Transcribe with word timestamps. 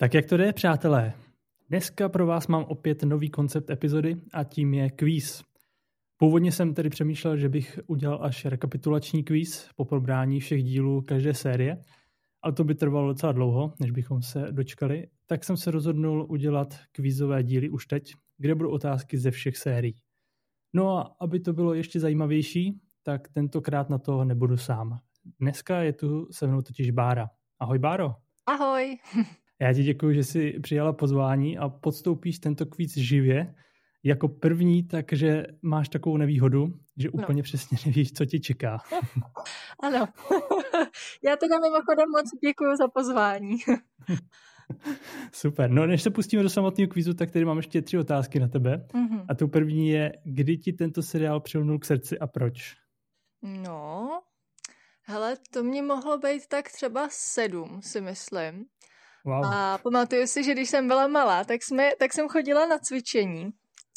Tak 0.00 0.14
jak 0.14 0.26
to 0.26 0.36
jde, 0.36 0.52
přátelé? 0.52 1.12
Dneska 1.68 2.08
pro 2.08 2.26
vás 2.26 2.46
mám 2.46 2.64
opět 2.64 3.02
nový 3.02 3.30
koncept 3.30 3.70
epizody 3.70 4.16
a 4.32 4.44
tím 4.44 4.74
je 4.74 4.90
kvíz. 4.90 5.42
Původně 6.16 6.52
jsem 6.52 6.74
tedy 6.74 6.90
přemýšlel, 6.90 7.36
že 7.36 7.48
bych 7.48 7.80
udělal 7.86 8.24
až 8.24 8.44
rekapitulační 8.44 9.24
kvíz 9.24 9.68
po 9.76 9.84
probrání 9.84 10.40
všech 10.40 10.62
dílů 10.62 11.02
každé 11.02 11.34
série, 11.34 11.84
ale 12.42 12.52
to 12.52 12.64
by 12.64 12.74
trvalo 12.74 13.08
docela 13.08 13.32
dlouho, 13.32 13.72
než 13.80 13.90
bychom 13.90 14.22
se 14.22 14.46
dočkali, 14.50 15.06
tak 15.26 15.44
jsem 15.44 15.56
se 15.56 15.70
rozhodnul 15.70 16.26
udělat 16.28 16.74
kvízové 16.92 17.42
díly 17.42 17.68
už 17.68 17.86
teď, 17.86 18.12
kde 18.38 18.54
budou 18.54 18.70
otázky 18.70 19.18
ze 19.18 19.30
všech 19.30 19.56
sérií. 19.56 19.94
No 20.72 20.98
a 20.98 21.16
aby 21.20 21.40
to 21.40 21.52
bylo 21.52 21.74
ještě 21.74 22.00
zajímavější, 22.00 22.80
tak 23.02 23.28
tentokrát 23.28 23.90
na 23.90 23.98
to 23.98 24.24
nebudu 24.24 24.56
sám. 24.56 24.98
Dneska 25.40 25.82
je 25.82 25.92
tu 25.92 26.26
se 26.30 26.46
mnou 26.46 26.62
totiž 26.62 26.90
Bára. 26.90 27.30
Ahoj 27.58 27.78
Báro. 27.78 28.14
Ahoj. 28.46 28.98
Já 29.62 29.72
ti 29.72 29.82
děkuji, 29.82 30.14
že 30.14 30.24
jsi 30.24 30.60
přijala 30.62 30.92
pozvání 30.92 31.58
a 31.58 31.68
podstoupíš 31.68 32.38
tento 32.38 32.66
kvíz 32.66 32.96
živě. 32.96 33.54
Jako 34.04 34.28
první, 34.28 34.82
takže 34.82 35.42
máš 35.62 35.88
takovou 35.88 36.16
nevýhodu, 36.16 36.66
že 36.96 37.08
no. 37.14 37.22
úplně 37.22 37.42
no. 37.42 37.42
přesně 37.42 37.78
nevíš, 37.86 38.12
co 38.12 38.24
ti 38.26 38.40
čeká. 38.40 38.78
ano. 39.82 39.98
Já 41.24 41.36
teda 41.36 41.58
mimochodem 41.58 42.08
moc 42.16 42.30
děkuji 42.44 42.76
za 42.76 42.88
pozvání. 42.88 43.56
Super. 45.32 45.70
No 45.70 45.86
než 45.86 46.02
se 46.02 46.10
pustíme 46.10 46.42
do 46.42 46.50
samotného 46.50 46.88
kvízu, 46.88 47.14
tak 47.14 47.30
tady 47.30 47.44
mám 47.44 47.56
ještě 47.56 47.82
tři 47.82 47.98
otázky 47.98 48.40
na 48.40 48.48
tebe. 48.48 48.86
Mm-hmm. 48.94 49.24
A 49.28 49.34
tu 49.34 49.48
první 49.48 49.88
je, 49.88 50.12
kdy 50.24 50.56
ti 50.56 50.72
tento 50.72 51.02
seriál 51.02 51.40
přilnul 51.40 51.78
k 51.78 51.84
srdci 51.84 52.18
a 52.18 52.26
proč? 52.26 52.76
No, 53.42 54.08
hele, 55.02 55.36
to 55.52 55.62
mě 55.62 55.82
mohlo 55.82 56.18
být 56.18 56.46
tak 56.46 56.72
třeba 56.72 57.08
sedm, 57.10 57.82
si 57.82 58.00
myslím. 58.00 58.64
Wow. 59.24 59.44
A 59.44 59.78
pamatuju 59.78 60.26
si, 60.26 60.44
že 60.44 60.52
když 60.52 60.70
jsem 60.70 60.88
byla 60.88 61.06
malá, 61.06 61.44
tak, 61.44 61.62
jsme, 61.62 61.90
tak 61.98 62.12
jsem 62.12 62.28
chodila 62.28 62.66
na 62.66 62.78
cvičení. 62.78 63.50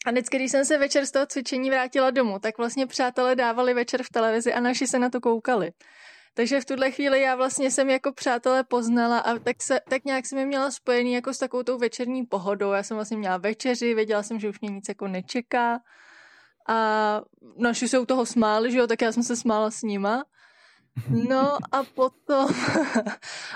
A 0.06 0.12
vždycky, 0.12 0.38
když 0.38 0.52
jsem 0.52 0.66
se 0.66 0.78
večer 0.78 1.06
z 1.06 1.12
toho 1.12 1.26
cvičení 1.26 1.70
vrátila 1.70 2.12
domů, 2.12 2.40
tak 2.40 2.58
vlastně 2.58 2.88
přátelé 2.88 3.36
dávali 3.36 3.74
večer 3.74 4.04
v 4.04 4.10
televizi 4.10 4.54
a 4.54 4.60
naši 4.60 4.88
se 4.88 5.00
na 5.00 5.10
to 5.10 5.22
koukali. 5.22 5.72
Takže 6.36 6.62
v 6.62 6.66
tuhle 6.66 6.92
chvíli 6.92 7.22
já 7.22 7.36
vlastně 7.36 7.72
jsem 7.72 7.90
jako 7.90 8.12
přátelé 8.14 8.64
poznala 8.64 9.20
a 9.20 9.40
tak, 9.40 9.62
se, 9.62 9.80
tak 9.90 10.06
nějak 10.06 10.26
jsem 10.26 10.40
je 10.40 10.46
měla 10.46 10.72
spojený 10.72 11.14
jako 11.14 11.34
s 11.34 11.38
takovou 11.38 11.64
tou 11.64 11.78
večerní 11.78 12.26
pohodou. 12.26 12.72
Já 12.72 12.84
jsem 12.84 12.98
vlastně 12.98 13.18
měla 13.18 13.38
večeři, 13.38 13.94
věděla 13.94 14.24
jsem, 14.24 14.40
že 14.40 14.50
už 14.50 14.60
mě 14.62 14.70
nic 14.70 14.86
jako 14.90 15.08
nečeká 15.08 15.80
a 16.70 17.22
naši 17.58 17.88
se 17.88 18.00
u 18.00 18.06
toho 18.06 18.26
smáli, 18.26 18.72
že 18.72 18.78
jo, 18.78 18.88
tak 18.88 19.02
já 19.02 19.12
jsem 19.12 19.24
se 19.24 19.36
smála 19.36 19.72
s 19.72 19.82
nima. 19.82 20.24
No 21.10 21.58
a 21.72 21.84
potom... 21.96 22.50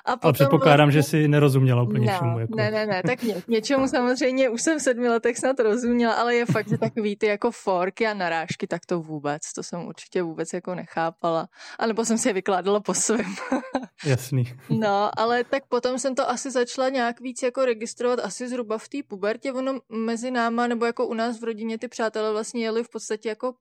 a 0.05 0.11
potom 0.11 0.19
Ale 0.23 0.33
předpokládám, 0.33 0.87
vlastně... 0.87 1.01
že 1.01 1.03
si 1.03 1.27
nerozuměla 1.27 1.83
úplně 1.83 2.07
no, 2.07 2.13
všemu. 2.13 2.39
Jako... 2.39 2.55
Ne, 2.55 2.71
ne, 2.71 2.85
ne, 2.85 3.01
tak 3.05 3.23
ně, 3.23 3.43
něčemu 3.47 3.87
samozřejmě 3.87 4.49
už 4.49 4.61
jsem 4.61 4.79
v 4.79 4.81
sedmi 4.81 5.09
letech 5.09 5.37
snad 5.37 5.59
rozuměla, 5.59 6.13
ale 6.13 6.35
je 6.35 6.45
fakt, 6.45 6.69
že 6.69 6.77
takový 6.77 7.15
ty 7.15 7.25
jako 7.25 7.51
forky 7.51 8.07
a 8.07 8.13
narážky, 8.13 8.67
tak 8.67 8.85
to 8.85 8.99
vůbec, 8.99 9.53
to 9.53 9.63
jsem 9.63 9.87
určitě 9.87 10.23
vůbec 10.23 10.53
jako 10.53 10.75
nechápala. 10.75 11.47
A 11.79 11.87
nebo 11.87 12.05
jsem 12.05 12.17
si 12.17 12.29
je 12.29 12.33
vykládala 12.33 12.79
po 12.79 12.93
svém. 12.93 13.35
Jasný. 14.05 14.53
no, 14.69 15.19
ale 15.19 15.43
tak 15.43 15.65
potom 15.67 15.99
jsem 15.99 16.15
to 16.15 16.29
asi 16.29 16.51
začala 16.51 16.89
nějak 16.89 17.21
víc 17.21 17.43
jako 17.43 17.65
registrovat 17.65 18.19
asi 18.19 18.47
zhruba 18.47 18.77
v 18.77 18.89
té 18.89 18.97
pubertě. 19.07 19.53
Ono 19.53 19.79
mezi 19.89 20.31
náma, 20.31 20.67
nebo 20.67 20.85
jako 20.85 21.07
u 21.07 21.13
nás 21.13 21.39
v 21.41 21.43
rodině 21.43 21.77
ty 21.77 21.87
přátelé 21.87 22.31
vlastně 22.31 22.63
jeli 22.63 22.83
v 22.83 22.89
podstatě 22.89 23.29
jako 23.29 23.53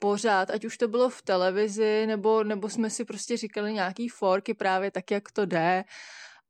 pořád, 0.00 0.50
ať 0.50 0.64
už 0.64 0.78
to 0.78 0.88
bylo 0.88 1.10
v 1.10 1.22
televizi, 1.22 2.06
nebo, 2.06 2.44
nebo 2.44 2.68
jsme 2.68 2.90
si 2.90 3.04
prostě 3.04 3.36
říkali 3.36 3.72
nějaký 3.72 4.08
forky 4.08 4.54
právě 4.54 4.90
tak, 4.90 5.10
jak 5.10 5.32
to 5.32 5.46
jde. 5.46 5.84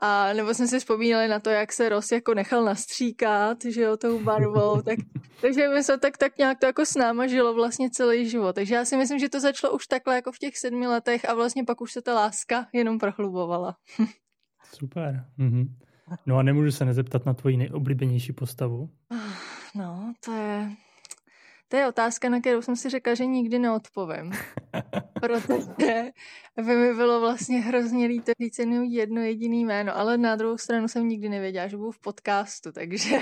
A 0.01 0.33
nebo 0.33 0.55
jsme 0.55 0.69
si 0.69 0.79
vzpomínali 0.79 1.29
na 1.29 1.41
to, 1.41 1.51
jak 1.51 1.73
se 1.73 1.89
Ross 1.89 2.13
jako 2.13 2.35
nechal 2.35 2.65
nastříkat, 2.65 3.65
že 3.65 3.83
jo, 3.83 3.97
tou 3.97 4.21
barvou. 4.23 4.83
tak, 4.83 4.99
takže 5.41 5.69
my 5.69 5.85
se 5.85 5.99
tak, 5.99 6.19
tak 6.19 6.39
nějak 6.39 6.59
to 6.59 6.67
jako 6.67 6.87
s 6.87 6.95
náma 6.95 7.27
žilo 7.27 7.55
vlastně 7.55 7.91
celý 7.91 8.29
život. 8.29 8.55
Takže 8.55 8.75
já 8.75 8.85
si 8.85 8.97
myslím, 8.97 9.19
že 9.19 9.29
to 9.29 9.41
začalo 9.41 9.75
už 9.75 9.87
takhle 9.87 10.15
jako 10.15 10.33
v 10.33 10.39
těch 10.39 10.59
sedmi 10.59 10.87
letech 10.87 11.29
a 11.29 11.35
vlastně 11.35 11.65
pak 11.65 11.81
už 11.81 11.93
se 11.93 12.03
ta 12.03 12.15
láska 12.15 12.67
jenom 12.73 12.99
prohlubovala. 12.99 13.77
Super. 14.75 15.25
Mhm. 15.37 15.77
No 16.27 16.37
a 16.37 16.43
nemůžu 16.43 16.71
se 16.71 16.85
nezeptat 16.85 17.27
na 17.27 17.35
tvoji 17.35 17.57
nejoblíbenější 17.57 18.33
postavu? 18.33 18.91
No, 19.75 20.13
to 20.25 20.33
je, 20.33 20.71
to 21.71 21.77
je 21.77 21.89
otázka, 21.89 22.29
na 22.29 22.41
kterou 22.41 22.63
jsem 22.63 22.77
si 22.77 22.91
řekla, 22.91 23.15
že 23.15 23.27
nikdy 23.27 23.59
neodpovím. 23.59 24.33
protože 25.21 26.11
by 26.57 26.77
mi 26.77 26.95
bylo 26.95 27.21
vlastně 27.21 27.61
hrozně 27.61 28.07
líto 28.07 28.33
říct 28.41 28.59
jenom 28.59 28.85
jedno 28.85 29.21
jediný 29.21 29.65
jméno, 29.65 29.97
ale 29.97 30.19
na 30.19 30.37
druhou 30.37 30.59
stranu 30.59 30.89
jsem 30.89 31.09
nikdy 31.09 31.29
nevěděla, 31.29 31.69
že 31.69 31.77
budu 31.77 31.91
v 31.91 32.01
podcastu, 32.01 32.73
takže... 32.73 33.19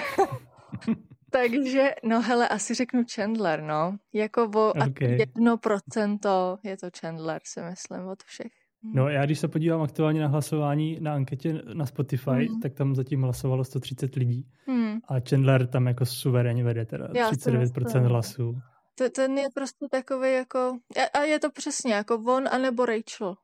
takže, 1.31 1.95
no 2.05 2.23
hele, 2.23 2.49
asi 2.49 2.75
řeknu 2.75 3.05
Chandler, 3.15 3.63
no. 3.63 3.97
Jako 4.13 4.51
o 4.55 4.71
okay. 4.71 5.17
jedno 5.19 5.59
procento 5.59 6.59
je 6.63 6.77
to 6.77 6.87
Chandler, 7.01 7.41
si 7.45 7.61
myslím, 7.61 8.09
od 8.09 8.23
všech. 8.23 8.53
No 8.83 9.09
já 9.09 9.25
když 9.25 9.39
se 9.39 9.49
podívám 9.49 9.83
aktuálně 9.83 10.21
na 10.21 10.27
hlasování 10.27 10.99
na 11.01 11.15
anketě 11.15 11.63
na 11.75 11.87
Spotify, 11.87 12.31
mm. 12.31 12.61
tak 12.61 12.75
tam 12.75 12.95
zatím 12.95 13.23
hlasovalo 13.23 13.65
130 13.65 14.15
lidí. 14.15 14.47
Mm. 14.67 14.99
A 15.09 15.21
Chandler 15.29 15.67
tam 15.67 15.87
jako 15.87 16.07
suverénně 16.07 16.65
vede, 16.65 16.87
teda 16.87 17.09
já 17.15 17.31
39% 17.31 18.07
hlasů. 18.07 18.59
To, 18.95 19.11
ten 19.11 19.39
je 19.39 19.49
prostě 19.55 19.87
takový 19.91 20.33
jako, 20.33 20.79
a 21.15 21.23
je 21.23 21.39
to 21.39 21.51
přesně 21.51 21.95
jako 21.95 22.15
on 22.15 22.49
anebo 22.53 22.87
Rachel. 22.87 23.35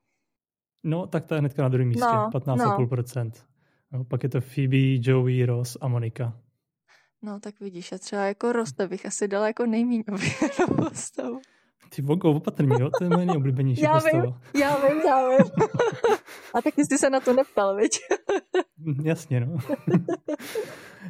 No, 0.83 1.07
tak 1.07 1.27
to 1.27 1.35
je 1.35 1.41
hnedka 1.41 1.63
na 1.63 1.69
druhém 1.69 1.89
místě, 1.89 2.05
no, 2.05 2.31
15,5%. 2.31 3.25
No. 3.25 3.31
No, 3.93 4.05
pak 4.05 4.23
je 4.23 4.29
to 4.29 4.41
Phoebe, 4.41 4.77
Joey, 5.01 5.45
Ross 5.45 5.77
a 5.81 5.89
Monika. 5.89 6.41
No, 7.23 7.41
tak 7.41 7.61
vidíš, 7.61 7.93
a 7.93 7.99
třeba 7.99 8.23
jako 8.25 8.53
Ross, 8.53 8.73
to 8.73 8.89
bych 8.89 9.07
asi 9.07 9.29
dala 9.29 9.47
jako 9.47 9.67
nejméně 9.67 10.05
postavu. 10.77 11.41
Ty 11.89 12.03
vogo, 12.03 12.31
opatrně, 12.31 12.77
jo? 12.81 12.91
To 12.99 13.05
je 13.05 13.11
moje 13.11 13.27
nejoblíbenější 13.27 13.83
já 13.83 13.93
postava. 13.93 14.23
Vím, 14.23 14.63
já 14.63 14.89
vím, 14.89 15.01
já 15.07 15.29
vím. 15.29 15.47
A 16.55 16.63
tak 16.63 16.75
jsi 16.75 16.99
se 16.99 17.11
na 17.11 17.21
to 17.21 17.33
neptal, 17.33 17.77
viď? 17.77 17.99
Jasně, 19.03 19.41
no. 19.41 19.57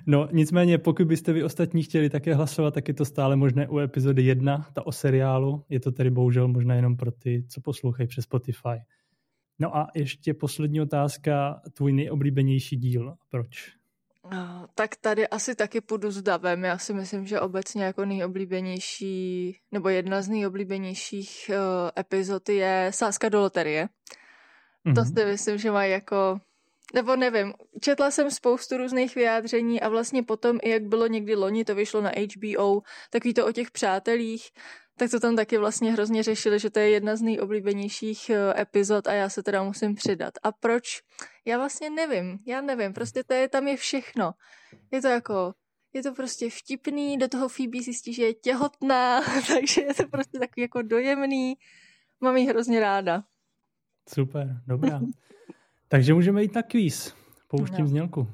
No, 0.07 0.29
nicméně, 0.33 0.79
pokud 0.79 1.07
byste 1.07 1.33
vy 1.33 1.45
ostatní 1.45 1.83
chtěli 1.83 2.11
také 2.11 2.35
hlasovat, 2.35 2.75
tak 2.75 2.89
je 2.89 2.95
to 2.95 3.05
stále 3.05 3.37
možné 3.37 3.69
u 3.69 3.79
epizody 3.79 4.23
1, 4.23 4.67
ta 4.73 4.87
o 4.87 4.93
seriálu. 4.93 5.65
Je 5.69 5.81
to 5.81 5.93
tedy 5.93 6.11
bohužel 6.11 6.49
možná 6.49 6.75
jenom 6.75 6.97
pro 6.97 7.13
ty, 7.13 7.45
co 7.49 7.61
poslouchají 7.61 8.09
přes 8.09 8.25
Spotify. 8.25 8.83
No 9.59 9.77
a 9.77 9.87
ještě 9.95 10.35
poslední 10.35 10.81
otázka, 10.81 11.61
tvůj 11.73 11.93
nejoblíbenější 11.93 12.77
díl. 12.77 13.15
Proč? 13.31 13.73
No, 14.31 14.67
tak 14.75 14.97
tady 14.97 15.29
asi 15.29 15.55
taky 15.55 15.81
půjdu 15.81 16.11
s 16.11 16.23
davem. 16.23 16.65
Já 16.65 16.79
si 16.79 16.95
myslím, 16.95 17.27
že 17.27 17.41
obecně 17.41 17.85
jako 17.85 18.05
nejoblíbenější, 18.05 19.57
nebo 19.73 19.89
jedna 19.89 20.23
z 20.23 20.29
nejoblíbenějších 20.29 21.51
uh, 21.51 21.91
epizod 21.99 22.49
je 22.49 22.91
Sáska 22.95 23.29
do 23.29 23.41
loterie. 23.41 23.89
Mm-hmm. 24.87 24.95
To 24.95 25.01
mhm. 25.01 25.15
si 25.15 25.25
myslím, 25.25 25.59
že 25.59 25.71
mají 25.71 25.93
jako 25.93 26.41
nebo 26.95 27.17
nevím, 27.17 27.53
četla 27.81 28.11
jsem 28.11 28.31
spoustu 28.31 28.77
různých 28.77 29.15
vyjádření 29.15 29.81
a 29.81 29.89
vlastně 29.89 30.23
potom, 30.23 30.59
i 30.63 30.71
jak 30.71 30.83
bylo 30.83 31.07
někdy 31.07 31.35
loni, 31.35 31.65
to 31.65 31.75
vyšlo 31.75 32.01
na 32.01 32.11
HBO, 32.11 32.83
takový 33.11 33.35
to 33.35 33.47
o 33.47 33.53
těch 33.53 33.71
přátelích, 33.71 34.51
tak 34.97 35.11
to 35.11 35.21
tam 35.21 35.37
taky 35.37 35.59
vlastně 35.59 35.93
hrozně 35.93 36.23
řešili, 36.23 36.59
že 36.59 36.71
to 36.71 36.79
je 36.79 36.91
jedna 36.91 37.17
z 37.17 37.23
nejoblíbenějších 37.23 38.31
eh, 38.31 38.61
epizod 38.61 39.07
a 39.07 39.13
já 39.13 39.29
se 39.29 39.43
teda 39.43 39.63
musím 39.63 39.95
přidat. 39.95 40.35
A 40.43 40.53
proč? 40.53 41.03
Já 41.47 41.59
vlastně 41.59 41.91
nevím, 41.91 42.39
já 42.47 42.61
nevím, 42.61 42.93
prostě 42.93 43.25
to 43.25 43.35
je, 43.35 43.49
tam 43.49 43.69
je 43.69 43.77
všechno. 43.77 44.33
Je 44.91 45.03
to 45.03 45.09
jako, 45.09 45.55
je 45.93 46.03
to 46.03 46.15
prostě 46.15 46.51
vtipný, 46.51 47.19
do 47.19 47.29
toho 47.29 47.49
Phoebe 47.49 47.83
zjistí, 47.83 48.15
že 48.15 48.23
je 48.23 48.35
těhotná, 48.35 49.21
takže 49.49 49.81
je 49.81 49.95
to 49.95 50.09
prostě 50.09 50.39
takový 50.39 50.63
jako 50.63 50.83
dojemný. 50.83 51.55
Mám 52.21 52.37
ji 52.37 52.47
hrozně 52.47 52.81
ráda. 52.81 53.25
Super, 54.09 54.61
dobrá. 54.67 55.01
Takže 55.89 56.15
můžeme 56.15 56.43
jít 56.43 56.55
na 56.55 56.63
kvíz. 56.63 57.15
Pouštím 57.49 57.85
no. 57.85 57.87
znělku. 57.87 58.29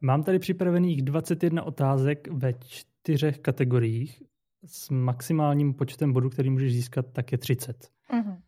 Mám 0.00 0.24
tady 0.24 0.38
připravených 0.38 1.02
21 1.02 1.62
otázek 1.62 2.28
ve 2.28 2.52
čtyřech 2.52 3.38
kategoriích 3.38 4.22
s 4.64 4.90
maximálním 4.90 5.74
počtem 5.74 6.12
bodů, 6.12 6.30
který 6.30 6.50
můžeš 6.50 6.72
získat, 6.72 7.06
tak 7.12 7.32
je 7.32 7.38
30. 7.38 7.90
Uh-huh. 8.10 8.38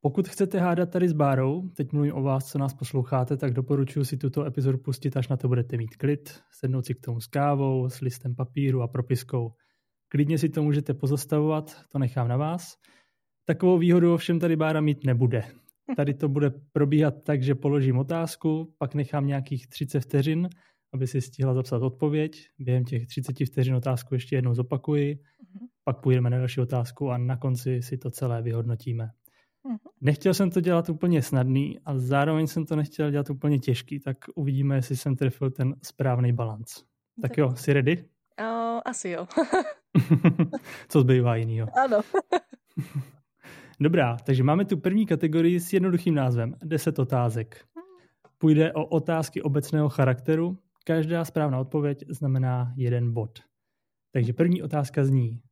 Pokud 0.00 0.28
chcete 0.28 0.60
hádat 0.60 0.90
tady 0.90 1.08
s 1.08 1.12
Bárou, 1.12 1.68
teď 1.68 1.92
mluvím 1.92 2.14
o 2.14 2.22
vás, 2.22 2.46
co 2.46 2.58
nás 2.58 2.74
posloucháte, 2.74 3.36
tak 3.36 3.52
doporučuji 3.52 4.04
si 4.04 4.16
tuto 4.16 4.44
epizodu 4.44 4.78
pustit, 4.78 5.16
až 5.16 5.28
na 5.28 5.36
to 5.36 5.48
budete 5.48 5.76
mít 5.76 5.96
klid, 5.96 6.40
sednout 6.50 6.86
si 6.86 6.94
k 6.94 7.00
tomu 7.00 7.20
s 7.20 7.26
kávou, 7.26 7.88
s 7.88 8.00
listem 8.00 8.34
papíru 8.34 8.82
a 8.82 8.88
propiskou. 8.88 9.52
Klidně 10.08 10.38
si 10.38 10.48
to 10.48 10.62
můžete 10.62 10.94
pozastavovat, 10.94 11.76
to 11.92 11.98
nechám 11.98 12.28
na 12.28 12.36
vás. 12.36 12.76
Takovou 13.44 13.78
výhodu 13.78 14.14
ovšem 14.14 14.40
tady 14.40 14.56
Bára 14.56 14.80
mít 14.80 15.04
nebude. 15.04 15.44
Tady 15.96 16.14
to 16.14 16.28
bude 16.28 16.50
probíhat 16.72 17.14
tak, 17.22 17.42
že 17.42 17.54
položím 17.54 17.98
otázku, 17.98 18.74
pak 18.78 18.94
nechám 18.94 19.26
nějakých 19.26 19.66
30 19.66 20.00
vteřin, 20.00 20.48
aby 20.96 21.06
si 21.06 21.20
stihla 21.20 21.54
zapsat 21.54 21.82
odpověď. 21.82 22.48
Během 22.58 22.84
těch 22.84 23.06
30 23.06 23.36
vteřin 23.46 23.74
otázku 23.74 24.14
ještě 24.14 24.36
jednou 24.36 24.54
zopakuji. 24.54 25.18
pak 25.84 26.00
půjdeme 26.00 26.30
na 26.30 26.38
další 26.38 26.60
otázku 26.60 27.10
a 27.10 27.18
na 27.18 27.36
konci 27.36 27.82
si 27.82 27.98
to 27.98 28.10
celé 28.10 28.42
vyhodnotíme. 28.42 29.10
Mhm. 29.66 29.76
Nechtěl 30.00 30.34
jsem 30.34 30.50
to 30.50 30.60
dělat 30.60 30.88
úplně 30.88 31.22
snadný 31.22 31.78
a 31.84 31.98
zároveň 31.98 32.46
jsem 32.46 32.66
to 32.66 32.76
nechtěl 32.76 33.10
dělat 33.10 33.30
úplně 33.30 33.58
těžký, 33.58 34.00
tak 34.00 34.16
uvidíme, 34.34 34.76
jestli 34.76 34.96
jsem 34.96 35.16
trefil 35.16 35.50
ten 35.50 35.74
správný 35.82 36.32
balans. 36.32 36.84
Tak 37.22 37.38
jo, 37.38 37.54
jsi 37.56 37.72
ready? 37.72 38.04
Uh, 38.40 38.80
asi 38.84 39.08
jo. 39.10 39.26
Co 40.88 41.00
zbývá 41.00 41.36
jinýho? 41.36 41.68
Ano. 41.84 42.00
Dobrá, 43.80 44.16
takže 44.16 44.42
máme 44.42 44.64
tu 44.64 44.76
první 44.76 45.06
kategorii 45.06 45.60
s 45.60 45.72
jednoduchým 45.72 46.14
názvem 46.14 46.54
10 46.64 46.98
otázek. 46.98 47.64
Půjde 48.38 48.72
o 48.72 48.86
otázky 48.86 49.42
obecného 49.42 49.88
charakteru. 49.88 50.58
Každá 50.88 51.24
správná 51.24 51.60
odpověď 51.60 52.04
znamená 52.08 52.74
jeden 52.76 53.12
bod. 53.12 53.38
Takže 54.10 54.32
první 54.32 54.62
otázka 54.62 55.04
zní, 55.04 55.42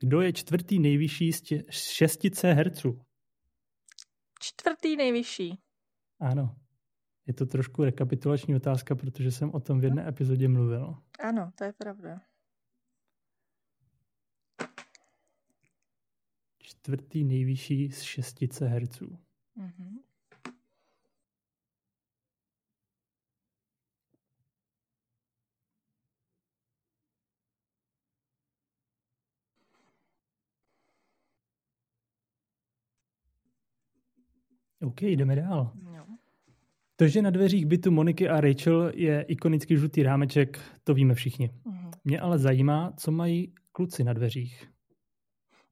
kdo 0.00 0.20
je 0.20 0.32
čtvrtý 0.32 0.78
nejvyšší 0.78 1.32
z 1.32 1.42
šestice 1.70 2.52
herců? 2.52 3.00
Čtvrtý 4.40 4.96
nejvyšší. 4.96 5.58
Ano. 6.20 6.56
Je 7.26 7.34
to 7.34 7.46
trošku 7.46 7.84
rekapitulační 7.84 8.56
otázka, 8.56 8.94
protože 8.94 9.30
jsem 9.30 9.50
o 9.54 9.60
tom 9.60 9.80
v 9.80 9.84
jedné 9.84 10.08
epizodě 10.08 10.48
mluvil. 10.48 10.94
Ano, 11.20 11.52
to 11.58 11.64
je 11.64 11.72
pravda. 11.72 12.20
Čtvrtý 16.58 17.24
nejvyšší 17.24 17.90
z 17.92 18.02
šestice 18.02 18.66
herců. 18.66 19.18
Mm-hmm. 19.56 20.07
OK, 34.80 35.02
jdeme 35.02 35.36
dál. 35.36 35.72
No. 35.82 36.18
To, 36.96 37.08
že 37.08 37.22
na 37.22 37.30
dveřích 37.30 37.66
bytu 37.66 37.90
Moniky 37.90 38.28
a 38.28 38.40
Rachel 38.40 38.92
je 38.94 39.22
ikonický 39.22 39.76
žlutý 39.76 40.02
rámeček, 40.02 40.58
to 40.84 40.94
víme 40.94 41.14
všichni. 41.14 41.50
Uh-huh. 41.50 41.90
Mě 42.04 42.20
ale 42.20 42.38
zajímá, 42.38 42.92
co 42.96 43.10
mají 43.10 43.54
kluci 43.72 44.04
na 44.04 44.12
dveřích. 44.12 44.70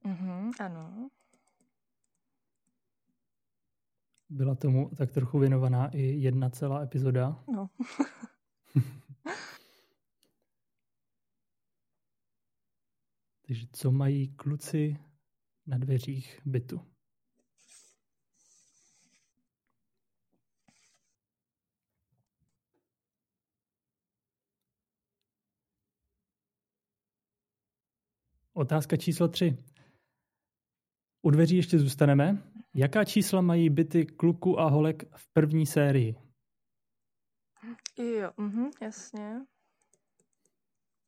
Uh-huh, 0.05 0.51
ano. 0.59 1.09
Byla 4.29 4.55
tomu 4.55 4.89
tak 4.97 5.11
trochu 5.11 5.39
věnovaná 5.39 5.87
i 5.87 6.01
jedna 6.01 6.49
celá 6.49 6.81
epizoda. 6.81 7.43
No. 7.53 7.69
Takže 13.47 13.67
co 13.71 13.91
mají 13.91 14.27
kluci 14.27 14.97
na 15.67 15.77
dveřích 15.77 16.41
bytu? 16.45 16.81
Otázka 28.57 28.97
číslo 28.97 29.27
tři. 29.27 29.57
U 31.21 31.29
dveří 31.29 31.55
ještě 31.57 31.79
zůstaneme. 31.79 32.43
Jaká 32.75 33.03
čísla 33.03 33.41
mají 33.41 33.69
byty 33.69 34.05
kluku 34.05 34.59
a 34.59 34.69
holek 34.69 35.03
v 35.15 35.33
první 35.33 35.65
sérii? 35.65 36.15
Jo, 37.97 38.31
mhm, 38.37 38.69
jasně. 38.81 39.45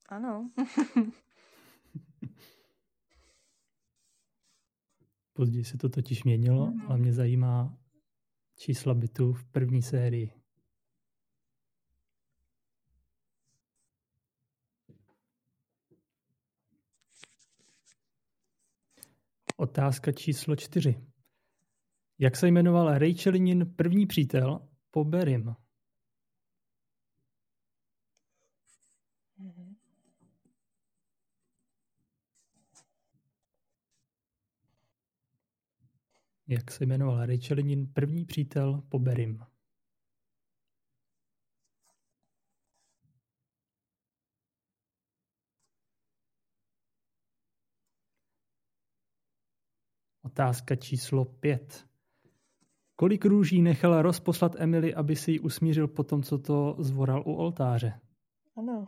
Ano. 0.09 0.51
Později 5.33 5.65
se 5.65 5.77
to 5.77 5.89
totiž 5.89 6.23
měnilo, 6.23 6.73
ale 6.87 6.97
mě 6.97 7.13
zajímá 7.13 7.77
čísla 8.57 8.93
bytů 8.93 9.33
v 9.33 9.45
první 9.45 9.81
sérii. 9.81 10.38
Otázka 19.59 20.11
číslo 20.11 20.55
čtyři. 20.55 20.95
Jak 22.19 22.35
se 22.35 22.47
jmenoval 22.47 22.97
Rachelinin 22.97 23.75
první 23.75 24.07
přítel 24.07 24.69
po 24.91 25.03
Berim? 25.03 25.55
Jak 36.47 36.71
se 36.71 36.85
jmenoval 36.85 37.25
Rachelinin 37.25 37.93
první 37.93 38.25
přítel 38.25 38.81
po 38.89 38.99
Berim? 38.99 39.39
Otázka 50.39 50.75
číslo 50.75 51.25
pět. 51.25 51.85
Kolik 52.95 53.25
růží 53.25 53.61
nechala 53.61 54.01
rozposlat 54.01 54.55
Emily, 54.57 54.95
aby 54.95 55.15
si 55.15 55.31
ji 55.31 55.39
usmířil 55.39 55.87
po 55.87 56.03
tom, 56.03 56.23
co 56.23 56.37
to 56.37 56.75
zvoral 56.79 57.23
u 57.25 57.33
oltáře? 57.33 57.99
Ano. 58.55 58.85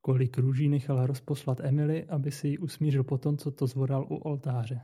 Kolik 0.00 0.38
růží 0.38 0.68
nechala 0.68 1.06
rozposlat 1.06 1.60
Emily, 1.60 2.04
aby 2.04 2.30
si 2.30 2.48
ji 2.48 2.58
usmířil 2.58 3.04
po 3.04 3.18
tom, 3.18 3.36
co 3.36 3.50
to 3.50 3.66
zvoral 3.66 4.06
u 4.10 4.16
oltáře? 4.16 4.80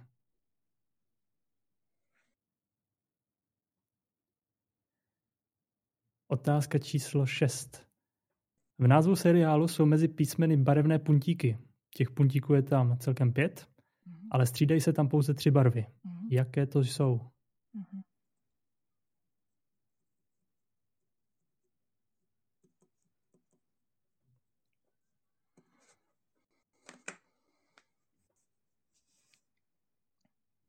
Otázka 6.30 6.78
číslo 6.78 7.26
6. 7.26 7.86
V 8.78 8.86
názvu 8.86 9.16
seriálu 9.16 9.68
jsou 9.68 9.86
mezi 9.86 10.08
písmeny 10.08 10.56
barevné 10.56 10.98
puntíky. 10.98 11.58
Těch 11.96 12.10
puntíků 12.10 12.54
je 12.54 12.62
tam 12.62 12.98
celkem 12.98 13.32
pět, 13.32 13.60
mm-hmm. 13.60 14.28
ale 14.30 14.46
střídají 14.46 14.80
se 14.80 14.92
tam 14.92 15.08
pouze 15.08 15.34
tři 15.34 15.50
barvy. 15.50 15.80
Mm-hmm. 15.80 16.28
Jaké 16.30 16.66
to 16.66 16.80
jsou? 16.80 17.16
Mm-hmm. 17.16 18.02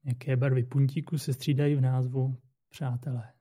Jaké 0.04 0.38
barvy 0.38 0.63
puntíku 0.63 1.18
se 1.18 1.34
střídají 1.34 1.75
v 1.75 1.82
názvu 1.82 2.38
Přátelé? 2.70 3.38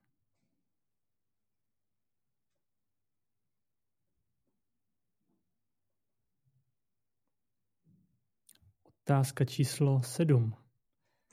Otázka 9.08 9.44
číslo 9.44 10.02
sedm. 10.02 10.54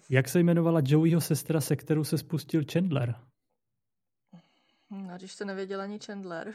Jak 0.10 0.30
se 0.30 0.40
jmenovala 0.40 0.82
Joeyho 0.86 1.22
sestra, 1.22 1.62
se 1.62 1.76
kterou 1.76 2.04
se 2.04 2.18
spustil 2.18 2.64
Chandler? 2.72 3.16
No, 4.90 5.18
když 5.18 5.36
to 5.36 5.46
nevěděl 5.46 5.82
ani 5.82 6.00
Chandler. 6.00 6.54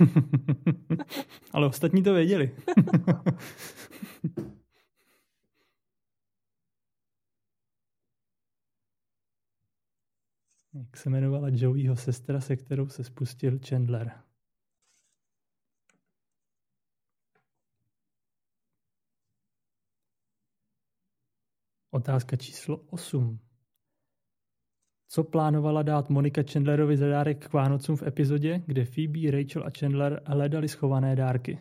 Ale 1.52 1.66
ostatní 1.66 2.02
to 2.02 2.14
věděli. 2.14 2.56
Jak 10.74 10.96
se 10.96 11.08
jmenovala 11.08 11.48
Joeyho 11.52 11.96
sestra, 11.96 12.40
se 12.40 12.56
kterou 12.56 12.88
se 12.88 13.04
spustil 13.04 13.58
Chandler? 13.68 14.27
Otázka 21.98 22.36
číslo 22.36 22.76
8. 22.76 23.38
Co 25.08 25.24
plánovala 25.24 25.82
dát 25.82 26.10
Monika 26.10 26.42
Chandlerovi 26.52 26.96
za 26.96 27.08
dárek 27.08 27.48
k 27.48 27.52
Vánocům 27.52 27.96
v 27.96 28.02
epizodě, 28.02 28.62
kde 28.66 28.84
Phoebe, 28.84 29.30
Rachel 29.30 29.66
a 29.66 29.70
Chandler 29.78 30.22
hledali 30.26 30.68
schované 30.68 31.16
dárky? 31.16 31.60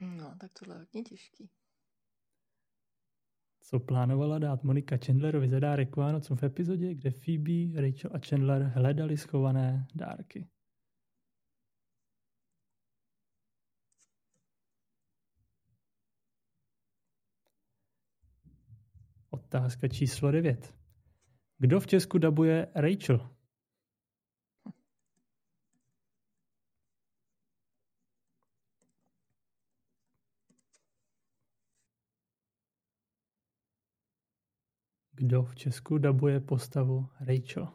No, 0.00 0.34
tak 0.40 0.50
tohle 0.52 0.74
je 0.74 0.78
hodně 0.78 1.02
těžký. 1.02 1.50
Co 3.66 3.80
plánovala 3.80 4.38
dát 4.38 4.64
Monika 4.64 4.96
Chandlerovi 4.96 5.48
za 5.48 5.60
dárek 5.60 5.96
Vánocům 5.96 6.36
v 6.36 6.42
epizodě, 6.42 6.94
kde 6.94 7.10
Phoebe, 7.10 7.80
Rachel 7.80 8.10
a 8.14 8.18
Chandler 8.18 8.62
hledali 8.62 9.16
schované 9.16 9.86
dárky. 9.94 10.48
Otázka 19.30 19.88
číslo 19.88 20.30
9. 20.30 20.74
Kdo 21.58 21.80
v 21.80 21.86
Česku 21.86 22.18
dabuje 22.18 22.68
Rachel? 22.74 23.35
Kdo 35.16 35.42
v 35.42 35.54
Česku 35.54 35.98
dabuje 35.98 36.40
postavu 36.40 37.08
Rachel? 37.20 37.68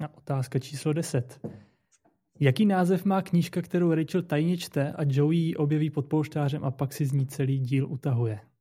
A 0.00 0.16
otázka 0.16 0.58
číslo 0.58 0.92
10. 0.92 1.40
Jaký 2.40 2.66
název 2.66 3.04
má 3.04 3.22
knížka, 3.22 3.62
kterou 3.62 3.94
Rachel 3.94 4.22
tajně 4.22 4.56
čte 4.56 4.92
a 4.92 5.02
Joey 5.06 5.38
ji 5.38 5.56
objeví 5.56 5.90
pod 5.90 6.06
pouštářem 6.06 6.64
a 6.64 6.70
pak 6.70 6.92
si 6.92 7.06
z 7.06 7.12
ní 7.12 7.26
celý 7.26 7.58
díl 7.58 7.92
utahuje? 7.92 8.51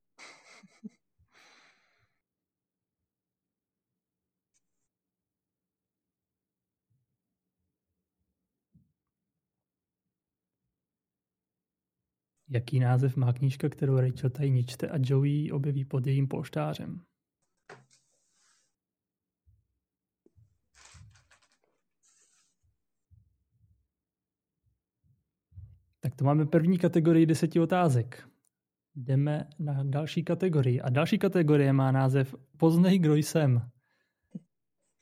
Jaký 12.53 12.79
název 12.79 13.17
má 13.17 13.34
knížka, 13.34 13.70
kterou 13.70 14.00
Rachel 14.00 14.29
tajně 14.29 14.63
čte 14.63 14.88
a 14.88 14.98
Joey 15.00 15.51
objeví 15.51 15.86
pod 15.86 16.08
jejím 16.08 16.27
polštářem? 16.27 17.01
Tak 26.00 26.15
to 26.15 26.25
máme 26.25 26.46
první 26.46 26.77
kategorii 26.77 27.25
deseti 27.25 27.60
otázek. 27.60 28.27
Jdeme 28.96 29.50
na 29.60 29.84
další 29.84 30.24
kategorii. 30.24 30.81
A 30.81 30.89
další 30.89 31.17
kategorie 31.17 31.74
má 31.74 31.91
název 31.91 32.36
Poznej, 32.58 33.00
kdo 33.00 33.15
jsem. 33.15 33.70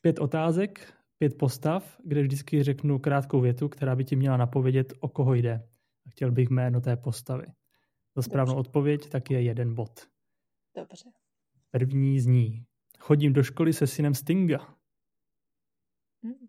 Pět 0.02 0.20
otázek, 0.20 0.94
pět 1.18 1.38
postav, 1.38 1.98
kde 2.04 2.22
vždycky 2.22 2.64
řeknu 2.64 3.00
krátkou 3.00 3.42
větu, 3.42 3.70
která 3.70 3.96
by 3.96 4.06
ti 4.06 4.16
měla 4.16 4.38
napovědět, 4.38 4.94
o 5.00 5.10
koho 5.10 5.34
jde. 5.34 5.70
Chtěl 6.10 6.32
bych 6.32 6.50
jméno 6.50 6.82
té 6.82 6.98
postavy. 6.98 7.46
Za 8.16 8.22
správnou 8.22 8.56
Dobře. 8.56 8.70
odpověď 8.70 9.10
tak 9.10 9.32
je 9.32 9.42
jeden 9.42 9.76
bod. 9.76 10.10
Dobře. 10.76 11.10
První 11.72 12.20
zní. 12.20 12.66
Chodím 13.00 13.34
do 13.34 13.44
školy 13.44 13.74
se 13.74 13.88
synem 13.88 14.14
Stinga. 14.14 14.76
Hmm. 16.24 16.48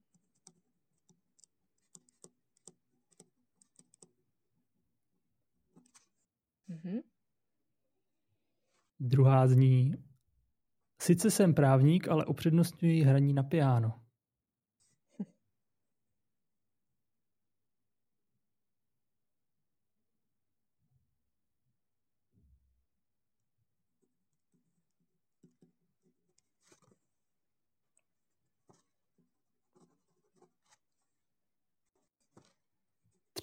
Mm-hmm. 6.69 7.03
Druhá 9.01 9.49
zní. 9.49 9.95
Sice 11.03 11.31
jsem 11.31 11.55
právník, 11.55 12.09
ale 12.09 12.27
upřednostňuji 12.27 13.03
hraní 13.03 13.33
na 13.33 13.43
piano. 13.43 14.01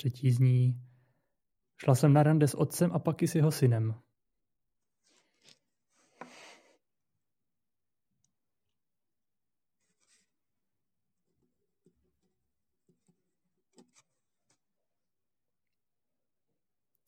Třetí 0.07 0.31
zní, 0.31 0.81
šla 1.77 1.95
jsem 1.95 2.13
na 2.13 2.23
rande 2.23 2.47
s 2.47 2.57
otcem 2.57 2.91
a 2.93 2.99
pak 2.99 3.23
i 3.23 3.27
s 3.27 3.35
jeho 3.35 3.51
synem. 3.51 3.95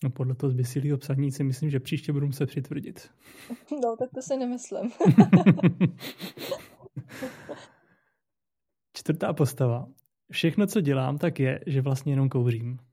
No 0.03 0.09
podle 0.09 0.35
toho 0.35 0.51
zběsilého 0.51 0.97
psaní 0.97 1.31
si 1.31 1.43
myslím, 1.43 1.69
že 1.69 1.79
příště 1.79 2.13
budu 2.13 2.25
muset 2.25 2.45
přitvrdit. 2.45 3.11
No, 3.83 3.95
tak 3.99 4.09
to 4.15 4.21
si 4.21 4.37
nemyslím. 4.37 4.91
Čtvrtá 8.93 9.33
postava. 9.33 9.87
Všechno, 10.31 10.67
co 10.67 10.81
dělám, 10.81 11.17
tak 11.17 11.39
je, 11.39 11.63
že 11.67 11.81
vlastně 11.81 12.13
jenom 12.13 12.29
kouřím. 12.29 12.88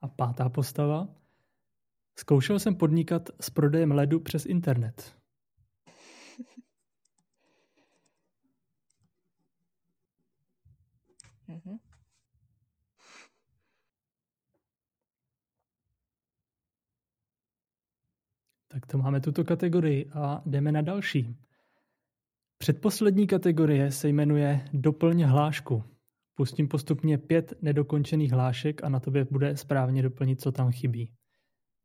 A 0.00 0.08
pátá 0.08 0.48
postava. 0.48 1.08
Zkoušel 2.18 2.58
jsem 2.58 2.74
podnikat 2.74 3.28
s 3.40 3.50
prodejem 3.50 3.90
ledu 3.90 4.20
přes 4.20 4.46
internet. 4.46 5.16
Mm-hmm. 11.48 11.78
Tak 18.86 18.92
to 18.92 18.98
máme 18.98 19.20
tuto 19.20 19.44
kategorii 19.44 20.10
a 20.12 20.42
jdeme 20.46 20.72
na 20.72 20.82
další. 20.82 21.36
Předposlední 22.58 23.26
kategorie 23.26 23.92
se 23.92 24.08
jmenuje 24.08 24.68
Doplň 24.72 25.22
hlášku. 25.22 25.84
Pustím 26.34 26.68
postupně 26.68 27.18
pět 27.18 27.62
nedokončených 27.62 28.32
hlášek 28.32 28.84
a 28.84 28.88
na 28.88 29.00
tobě 29.00 29.26
bude 29.30 29.56
správně 29.56 30.02
doplnit, 30.02 30.40
co 30.40 30.52
tam 30.52 30.72
chybí. 30.72 31.12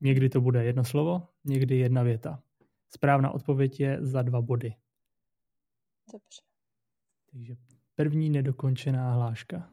Někdy 0.02 0.30
to 0.30 0.42
bude 0.42 0.64
jedno 0.64 0.84
slovo, 0.84 1.28
někdy 1.46 1.78
jedna 1.78 2.04
věta. 2.04 2.44
Správná 2.90 3.32
odpověď 3.32 3.80
je 3.80 3.98
za 4.02 4.22
dva 4.22 4.42
body. 4.42 4.76
Dobře. 6.14 6.42
Takže 7.32 7.56
První 7.96 8.30
nedokončená 8.30 9.14
hláška. 9.14 9.70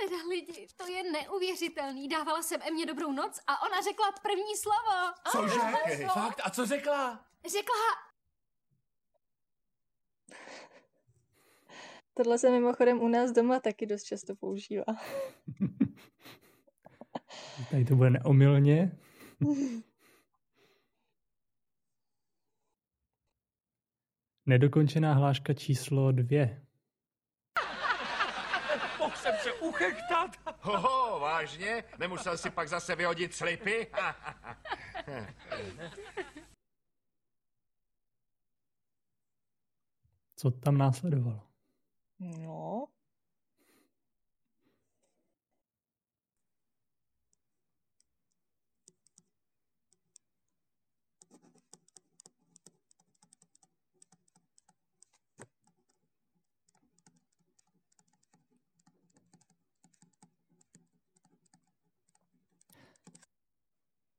Teda 0.00 0.16
lidi, 0.28 0.66
to 0.76 0.86
je 0.86 1.12
neuvěřitelný. 1.12 2.08
Dávala 2.08 2.42
jsem 2.42 2.60
Emě 2.62 2.86
dobrou 2.86 3.12
noc 3.12 3.40
a 3.46 3.62
ona 3.62 3.82
řekla 3.82 4.12
první 4.22 4.56
slovo. 4.56 5.12
Cože? 5.32 5.60
Okay. 5.60 6.06
Fakt? 6.06 6.40
A 6.44 6.50
co 6.50 6.66
řekla? 6.66 7.26
Řekla... 7.50 7.74
Tohle 12.14 12.38
se 12.38 12.50
mimochodem 12.50 13.00
u 13.00 13.08
nás 13.08 13.32
doma 13.32 13.60
taky 13.60 13.86
dost 13.86 14.02
často 14.02 14.36
používá. 14.36 14.84
Tady 17.70 17.84
to 17.84 17.96
bude 17.96 18.10
neomylně. 18.10 18.98
Nedokončená 24.46 25.14
hláška 25.14 25.54
číslo 25.54 26.12
dvě. 26.12 26.66
Mohl 29.00 29.16
jsem 29.16 29.34
se 29.42 29.52
uchechtat. 29.52 30.30
Hoho, 30.60 31.20
vážně? 31.20 31.84
Nemusel 31.98 32.38
si 32.38 32.50
pak 32.50 32.68
zase 32.68 32.96
vyhodit 32.96 33.34
slipy? 33.34 33.86
Co 40.36 40.50
tam 40.50 40.78
následovalo? 40.78 41.40
No, 42.18 42.86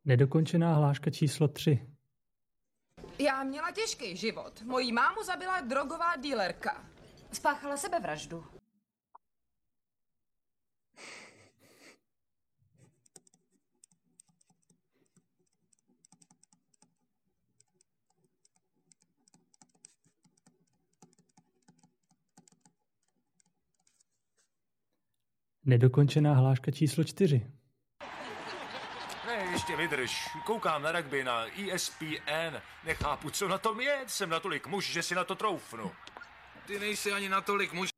Nedokončená 0.05 0.73
hláška 0.73 1.11
číslo 1.11 1.47
3. 1.47 1.87
Já 3.19 3.43
měla 3.43 3.71
těžký 3.71 4.17
život. 4.17 4.61
Mojí 4.61 4.91
mámu 4.91 5.23
zabila 5.23 5.61
drogová 5.61 6.15
dílerka. 6.15 6.85
Spáchala 7.31 7.77
sebevraždu. 7.77 8.43
Nedokončená 25.65 26.33
hláška 26.33 26.71
číslo 26.71 27.03
4 27.03 27.60
ještě 29.61 29.75
vydrž. 29.75 30.29
Koukám 30.45 30.81
na 30.81 30.91
rugby 30.91 31.23
na 31.23 31.45
ESPN. 31.73 32.57
Nechápu, 32.83 33.29
co 33.29 33.47
na 33.47 33.57
tom 33.57 33.81
je. 33.81 33.99
Jsem 34.07 34.29
natolik 34.29 34.67
muž, 34.67 34.91
že 34.91 35.03
si 35.03 35.15
na 35.15 35.23
to 35.23 35.35
troufnu. 35.35 35.91
Ty 36.65 36.79
nejsi 36.79 37.11
ani 37.11 37.29
natolik 37.29 37.73
muž. 37.73 37.90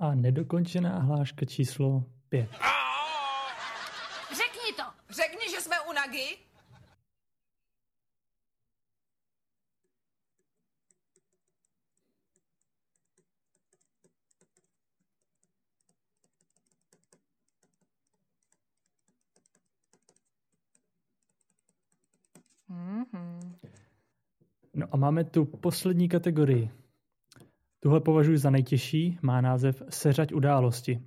A 0.00 0.14
nedokončená 0.14 0.98
hláška 0.98 1.46
číslo 1.46 2.04
pět. 2.28 2.50
Řekni 4.30 4.72
to! 4.76 4.82
Řekni, 5.10 5.50
že 5.50 5.60
jsme 5.60 5.76
u 5.80 5.92
Nagy. 5.92 6.36
Mhm. 22.68 23.56
No 24.74 24.86
a 24.90 24.96
máme 24.96 25.24
tu 25.24 25.44
poslední 25.44 26.08
kategorii. 26.08 26.79
Tuhle 27.80 28.00
považuji 28.00 28.38
za 28.38 28.50
nejtěžší, 28.50 29.18
má 29.22 29.40
název 29.40 29.82
Seřaď 29.88 30.32
události. 30.32 31.00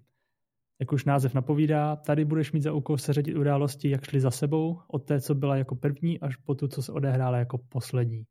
Jak 0.79 0.91
už 0.91 1.05
název 1.05 1.33
napovídá, 1.33 1.95
tady 1.95 2.25
budeš 2.25 2.51
mít 2.51 2.61
za 2.61 2.73
úkol 2.73 2.97
seřadit 2.97 3.35
události, 3.35 3.89
jak 3.89 4.05
šly 4.05 4.19
za 4.19 4.31
sebou, 4.31 4.81
od 4.87 4.99
té, 4.99 5.21
co 5.21 5.35
byla 5.35 5.55
jako 5.55 5.75
první, 5.75 6.19
až 6.19 6.35
po 6.35 6.55
tu, 6.55 6.67
co 6.67 6.81
se 6.81 6.91
odehrála 6.91 7.37
jako 7.37 7.57
poslední. 7.57 8.23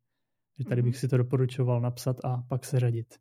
Takže 0.57 0.69
tady 0.69 0.83
bych 0.83 0.97
si 0.97 1.09
to 1.09 1.17
doporučoval 1.17 1.81
napsat 1.81 2.17
a 2.25 2.43
pak 2.49 2.65
seřadit. 2.65 3.19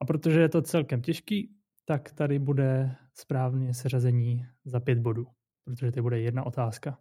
A 0.00 0.04
protože 0.04 0.40
je 0.40 0.48
to 0.48 0.62
celkem 0.62 1.02
těžký, 1.02 1.54
tak 1.84 2.12
tady 2.12 2.38
bude 2.38 2.96
správně 3.14 3.74
seřazení 3.74 4.46
za 4.64 4.80
pět 4.80 4.98
bodů, 4.98 5.26
protože 5.64 5.92
to 5.92 6.02
bude 6.02 6.20
jedna 6.20 6.46
otázka. 6.46 6.98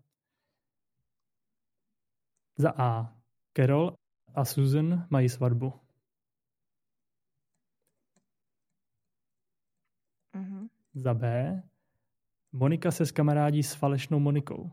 Za 2.57 2.73
A. 2.77 3.13
Carol 3.57 3.93
a 4.35 4.45
Susan 4.45 5.07
mají 5.09 5.29
svatbu. 5.29 5.73
Za 11.07 11.13
B. 11.13 11.63
Monika 12.51 12.91
se 12.91 13.05
skamarádí 13.05 13.63
s 13.63 13.73
falešnou 13.73 14.19
Monikou. 14.19 14.71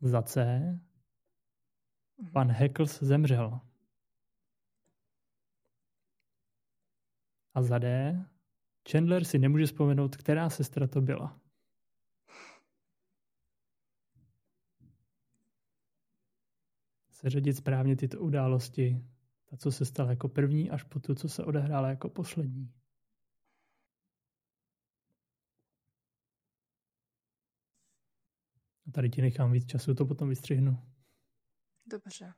Za 0.00 0.22
C. 0.22 0.46
Pan 2.32 2.50
Heckles 2.50 3.02
zemřel. 3.02 3.60
A 7.54 7.62
za 7.62 7.78
D. 7.78 8.16
Chandler 8.90 9.24
si 9.24 9.38
nemůže 9.38 9.66
vzpomenout, 9.66 10.16
která 10.16 10.50
sestra 10.50 10.86
to 10.86 11.00
byla. 11.00 11.40
Seřadit 17.10 17.56
správně 17.56 17.96
tyto 17.96 18.20
události 18.20 19.04
ta, 19.50 19.56
co 19.56 19.72
se 19.72 19.84
stala 19.84 20.10
jako 20.10 20.28
první, 20.28 20.70
až 20.70 20.82
po 20.82 21.00
tu, 21.00 21.14
co 21.14 21.28
se 21.28 21.44
odehrála 21.44 21.88
jako 21.88 22.08
poslední. 22.08 22.72
A 28.88 28.90
tady 28.92 29.10
ti 29.10 29.22
nechám 29.22 29.52
víc 29.52 29.66
času, 29.66 29.94
to 29.94 30.06
potom 30.06 30.28
vystřihnu. 30.28 30.78
Dobře. 31.86 32.32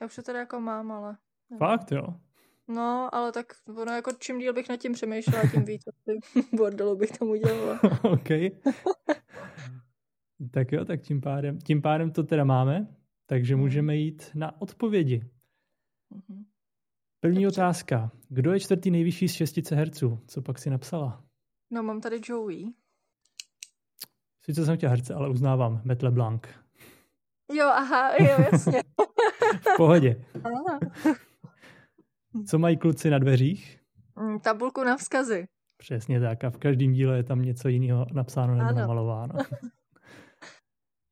Já 0.00 0.06
už 0.06 0.16
to 0.16 0.22
tady 0.22 0.38
jako 0.38 0.60
mám, 0.60 0.92
ale... 0.92 1.16
Fakt, 1.58 1.92
jo? 1.92 2.20
No, 2.68 3.14
ale 3.14 3.32
tak 3.32 3.46
ono 3.68 3.92
jako 3.92 4.12
čím 4.18 4.38
díl 4.38 4.52
bych 4.52 4.68
nad 4.68 4.76
tím 4.76 4.92
přemýšlela, 4.92 5.50
tím 5.50 5.64
víc 5.64 5.82
bordelu 6.56 6.96
bych 6.96 7.18
tomu 7.18 7.34
dělala. 7.34 7.80
OK. 8.02 8.28
tak 10.50 10.72
jo, 10.72 10.84
tak 10.84 11.00
tím 11.00 11.20
pádem, 11.20 11.58
tím 11.58 11.82
pádem 11.82 12.10
to 12.12 12.22
teda 12.22 12.44
máme, 12.44 12.96
takže 13.26 13.56
můžeme 13.56 13.96
jít 13.96 14.30
na 14.34 14.60
odpovědi. 14.60 15.30
Mhm. 16.10 16.44
První 17.20 17.42
Dobře. 17.44 17.60
otázka. 17.60 18.10
Kdo 18.28 18.52
je 18.52 18.60
čtvrtý 18.60 18.90
nejvyšší 18.90 19.28
z 19.28 19.32
šestice 19.34 19.74
herců? 19.76 20.20
Co 20.26 20.42
pak 20.42 20.58
si 20.58 20.70
napsala? 20.70 21.24
No, 21.72 21.82
mám 21.82 22.00
tady 22.00 22.20
Joey. 22.28 22.66
Sice 24.44 24.64
jsem 24.64 24.76
chtěla 24.76 24.90
herce, 24.90 25.14
ale 25.14 25.28
uznávám. 25.30 25.80
Matt 25.84 26.02
LeBlanc. 26.02 26.42
Jo, 27.52 27.66
aha, 27.66 28.10
jo, 28.20 28.44
jasně. 28.52 28.82
V 29.60 29.76
pohodě. 29.76 30.24
Co 32.46 32.58
mají 32.58 32.76
kluci 32.76 33.10
na 33.10 33.18
dveřích? 33.18 33.80
Mm, 34.16 34.40
Tabulku 34.40 34.84
na 34.84 34.96
vzkazy. 34.96 35.46
Přesně 35.78 36.20
tak. 36.20 36.44
A 36.44 36.50
v 36.50 36.56
každém 36.58 36.92
díle 36.92 37.16
je 37.16 37.22
tam 37.22 37.42
něco 37.42 37.68
jiného 37.68 38.06
napsáno 38.12 38.54
nebo 38.54 38.68
Ano. 38.68 38.78
namalováno. 38.78 39.34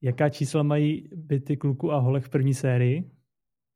Jaká 0.03 0.29
čísla 0.29 0.63
mají 0.63 1.09
byty 1.13 1.57
kluku 1.57 1.93
a 1.93 1.99
holek 1.99 2.25
v 2.25 2.29
první 2.29 2.55
sérii? 2.55 3.11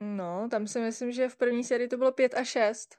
No, 0.02 0.48
tam 0.50 0.66
si 0.66 0.80
myslím, 0.80 1.12
že 1.12 1.28
v 1.28 1.36
první 1.36 1.64
sérii 1.64 1.88
to 1.88 1.96
bylo 1.96 2.12
5 2.12 2.34
a 2.34 2.44
6. 2.44 2.96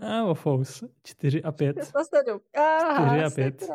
A 0.00 0.24
ofous. 0.24 0.84
4 1.02 1.42
a 1.42 1.52
5. 1.52 1.76
6 1.76 1.96
a 1.96 2.04
7. 2.04 2.40
Aha, 2.56 3.08
4 3.08 3.24
a 3.24 3.30
5. 3.30 3.60
sakra. 3.60 3.74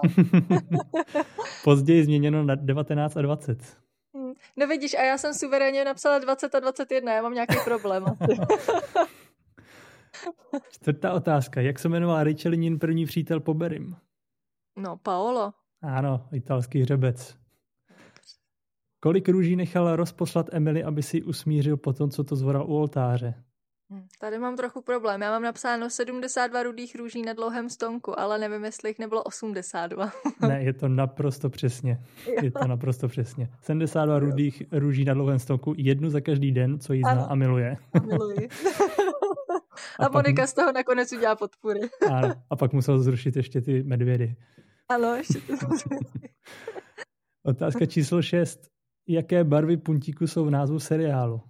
Později 1.63 2.03
změněno 2.03 2.43
na 2.43 2.55
19 2.55 3.17
a 3.17 3.21
20. 3.21 3.77
Hm. 4.17 4.33
No 4.55 4.67
vidíš, 4.67 4.93
a 4.93 5.01
já 5.01 5.17
jsem 5.17 5.33
suverénně 5.33 5.85
napsala 5.85 6.19
20 6.19 6.55
a 6.55 6.59
21, 6.59 7.13
já 7.13 7.21
mám 7.21 7.33
nějaký 7.33 7.55
problém. 7.65 8.05
Čtvrtá 10.69 11.13
otázka. 11.13 11.61
Jak 11.61 11.79
se 11.79 11.89
jmenoval 11.89 12.23
Rachelinin 12.23 12.79
první 12.79 13.05
přítel 13.05 13.39
po 13.39 13.53
Berim? 13.53 13.95
No, 14.77 14.97
Paolo. 14.97 15.53
Ano, 15.81 16.27
italský 16.31 16.81
hřebec. 16.81 17.37
Kolik 19.05 19.29
růží 19.29 19.55
nechal 19.55 19.95
rozposlat 19.95 20.49
Emily, 20.51 20.83
aby 20.83 21.03
si 21.03 21.23
usmířil 21.23 21.77
po 21.77 21.93
tom, 21.93 22.09
co 22.09 22.23
to 22.23 22.35
zvoral 22.35 22.63
u 22.69 22.75
oltáře? 22.77 23.33
Hm, 23.93 24.07
Tady 24.19 24.39
mám 24.39 24.55
trochu 24.57 24.81
problém. 24.81 25.21
Já 25.21 25.31
mám 25.31 25.43
napsáno 25.43 25.89
72 25.89 26.63
rudých 26.63 26.95
růží 26.95 27.21
na 27.21 27.33
dlouhém 27.33 27.69
stonku, 27.69 28.19
ale 28.19 28.37
nevím, 28.39 28.63
jestli 28.65 28.89
jich 28.89 28.99
nebylo 28.99 29.23
82. 29.23 30.11
Ne, 30.47 30.63
je 30.63 30.73
to 30.73 30.87
naprosto 30.87 31.49
přesně. 31.49 31.99
Je 32.43 32.51
to 32.51 32.67
naprosto 32.67 33.07
přesně. 33.07 33.49
72 33.61 34.19
rudých 34.19 34.63
růží 34.71 35.05
na 35.05 35.13
dlouhém 35.13 35.39
stonku, 35.39 35.73
jednu 35.77 36.09
za 36.09 36.21
každý 36.21 36.51
den, 36.51 36.79
co 36.79 36.93
jí 36.93 37.01
zná 37.01 37.11
Ano. 37.11 37.31
a 37.31 37.35
miluje. 37.35 37.77
Miluji. 38.05 38.49
A 39.99 40.05
A 40.05 40.09
pak- 40.09 40.13
Monika 40.13 40.47
z 40.47 40.53
toho 40.53 40.71
nakonec 40.71 41.11
udělá 41.11 41.35
podpůry. 41.35 41.79
A, 42.11 42.21
a 42.49 42.55
pak 42.55 42.73
musel 42.73 42.99
zrušit 42.99 43.35
ještě 43.35 43.61
ty 43.61 43.83
medvědy. 43.83 44.35
Ano, 44.89 45.15
ještě 45.15 45.39
to 45.39 45.67
Otázka 47.45 47.85
číslo 47.85 48.21
6. 48.21 48.74
Jaké 49.07 49.43
barvy 49.43 49.77
puntíku 49.77 50.27
jsou 50.27 50.45
v 50.45 50.51
názvu 50.51 50.79
seriálu? 50.79 51.41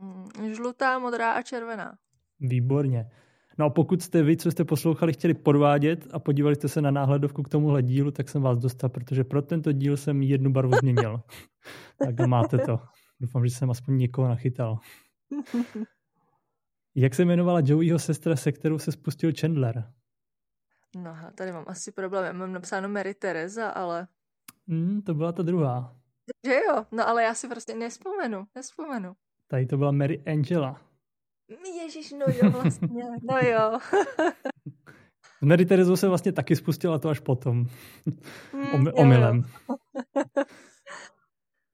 Mm, 0.00 0.54
Žlutá, 0.54 0.98
modrá 0.98 1.32
a 1.32 1.42
červená. 1.42 1.94
Výborně. 2.40 3.10
No 3.58 3.64
a 3.64 3.70
pokud 3.70 4.02
jste 4.02 4.22
vy, 4.22 4.36
co 4.36 4.50
jste 4.50 4.64
poslouchali, 4.64 5.12
chtěli 5.12 5.34
podvádět 5.34 6.08
a 6.12 6.18
podívali 6.18 6.54
jste 6.54 6.68
se 6.68 6.82
na 6.82 6.90
náhledovku 6.90 7.42
k 7.42 7.48
tomuhle 7.48 7.82
dílu, 7.82 8.10
tak 8.10 8.28
jsem 8.28 8.42
vás 8.42 8.58
dostal, 8.58 8.90
protože 8.90 9.24
pro 9.24 9.42
tento 9.42 9.72
díl 9.72 9.96
jsem 9.96 10.22
jednu 10.22 10.52
barvu 10.52 10.72
změnil. 10.80 11.22
tak 11.98 12.26
máte 12.26 12.58
to. 12.58 12.80
Doufám, 13.20 13.46
že 13.46 13.54
jsem 13.54 13.70
aspoň 13.70 13.98
někoho 13.98 14.28
nachytal. 14.28 14.78
Jak 16.94 17.14
se 17.14 17.22
jmenovala 17.22 17.60
Joeyho 17.64 17.98
sestra, 17.98 18.36
se 18.36 18.52
kterou 18.52 18.78
se 18.78 18.92
spustil 18.92 19.32
Chandler? 19.40 19.92
No, 20.96 21.16
tady 21.34 21.52
mám 21.52 21.64
asi 21.66 21.92
problém. 21.92 22.24
Já 22.24 22.32
mám 22.32 22.52
napsáno 22.52 22.88
Mary 22.88 23.14
Teresa, 23.14 23.68
ale... 23.68 24.08
Hmm, 24.68 25.02
to 25.02 25.14
byla 25.14 25.32
ta 25.32 25.42
druhá. 25.42 26.01
Že 26.46 26.54
jo? 26.54 26.84
No, 26.92 27.08
ale 27.08 27.22
já 27.22 27.34
si 27.34 27.48
prostě 27.48 27.74
nespomenu. 27.74 28.44
Nespomenu. 28.54 29.12
Tady 29.48 29.66
to 29.66 29.76
byla 29.76 29.92
Mary 29.92 30.22
Angela. 30.26 30.80
Ježíš, 31.82 32.12
no 32.12 32.26
jo, 32.42 32.50
vlastně. 32.50 33.04
No 33.22 33.38
jo. 33.38 33.78
S 35.38 35.42
Mary 35.46 35.66
Terezou 35.66 35.96
se 35.96 36.08
vlastně 36.08 36.32
taky 36.32 36.56
spustila 36.56 36.98
to 36.98 37.08
až 37.08 37.18
potom. 37.20 37.66
Mm, 38.52 38.86
jo, 38.86 38.92
omylem. 38.94 39.42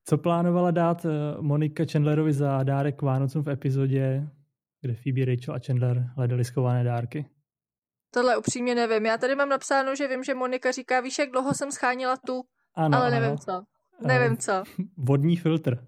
Co 0.04 0.18
plánovala 0.18 0.70
dát 0.70 1.04
eh, 1.04 1.10
Monika 1.40 1.84
Chandlerovi 1.92 2.32
za 2.32 2.62
dárek 2.62 2.96
k 2.98 3.02
Vánocům 3.02 3.42
v 3.42 3.48
epizodě, 3.48 4.28
kde 4.80 4.94
Phoebe, 4.94 5.24
Rachel 5.24 5.54
a 5.54 5.58
Chandler 5.66 6.10
hledali 6.16 6.44
schované 6.44 6.84
dárky? 6.84 7.30
Tohle 8.14 8.36
upřímně 8.36 8.74
nevím. 8.74 9.06
Já 9.06 9.18
tady 9.18 9.34
mám 9.34 9.48
napsáno, 9.48 9.94
že 9.94 10.08
vím, 10.08 10.24
že 10.24 10.34
Monika 10.34 10.70
říká, 10.72 11.00
víš, 11.00 11.18
jak 11.18 11.30
dlouho 11.30 11.54
jsem 11.54 11.72
schánila 11.72 12.16
tu, 12.26 12.42
Ano, 12.74 12.98
ale 12.98 13.10
nevím 13.10 13.28
ano. 13.28 13.38
co. 13.38 13.62
Nevím 14.06 14.36
co. 14.36 14.62
Vodní 14.96 15.36
filtr. 15.36 15.86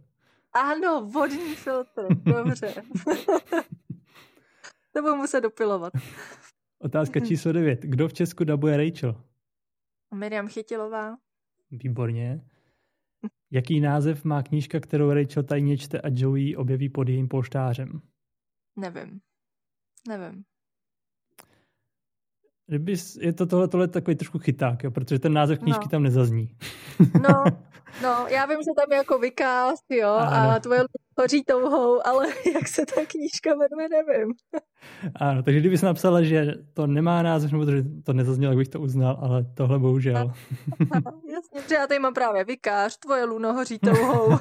Ano, 0.53 1.07
vodní 1.07 1.55
filtr. 1.55 2.15
Dobře. 2.15 2.75
to 4.93 5.03
budu 5.03 5.17
muset 5.17 5.41
dopilovat. 5.41 5.93
Otázka 6.79 7.21
číslo 7.21 7.53
9. 7.53 7.81
Kdo 7.83 8.09
v 8.09 8.13
Česku 8.13 8.45
dabuje 8.45 8.77
Rachel? 8.77 9.25
Miriam 10.15 10.49
Chytilová. 10.49 11.17
Výborně. 11.71 12.45
Jaký 13.51 13.81
název 13.81 14.25
má 14.25 14.43
knížka, 14.43 14.81
kterou 14.81 15.13
Rachel 15.13 15.43
tajně 15.43 15.79
čte 15.79 16.01
a 16.01 16.09
Joey 16.13 16.57
objeví 16.57 16.89
pod 16.89 17.09
jejím 17.09 17.29
polštářem? 17.29 18.01
Nevím. 18.77 19.21
Nevím. 20.09 20.45
Kdyby, 22.71 22.95
je 23.21 23.33
to 23.33 23.47
tohle, 23.47 23.69
tohle 23.69 23.89
takový 23.89 24.17
trošku 24.17 24.39
chyták, 24.39 24.85
jo, 24.85 24.91
protože 24.91 25.19
ten 25.19 25.33
název 25.33 25.59
knížky 25.59 25.85
No. 25.85 25.89
tam 25.91 26.03
nezazní. 26.03 26.49
No, 27.23 27.45
no, 28.03 28.27
já 28.29 28.47
vím, 28.47 28.59
že 28.59 28.71
tam 28.77 28.87
je 28.91 28.97
jako 28.97 29.19
vykáz, 29.19 29.79
jo, 29.91 30.09
Ano. 30.09 30.51
a 30.51 30.59
tvoje 30.59 30.81
hoří 31.19 31.45
touhou, 31.45 32.07
ale 32.07 32.27
jak 32.55 32.69
se 32.69 32.87
ta 32.87 33.01
knížka 33.07 33.51
jmenuje, 33.51 33.89
nevím. 33.89 34.33
Ano, 35.15 35.43
takže 35.43 35.61
kdybys 35.61 35.83
napsala, 35.83 36.23
že 36.23 36.55
to 36.75 36.87
nemá 36.87 37.23
název, 37.23 37.53
nebo 37.53 37.71
že 37.71 37.83
to 38.05 38.13
nezaznělo, 38.13 38.51
tak 38.51 38.59
bych 38.59 38.69
to 38.69 38.81
uznal, 38.81 39.19
ale 39.23 39.45
tohle 39.55 39.79
bohužel. 39.79 40.33
Jasně, 41.33 41.61
že 41.69 41.75
já 41.75 41.87
tady 41.87 42.01
mám 42.01 42.15
právě 42.15 42.45
vykář, 42.45 42.97
tvoje 42.99 43.25
luno 43.25 43.53
hoří 43.53 43.79
touhou. 43.79 44.39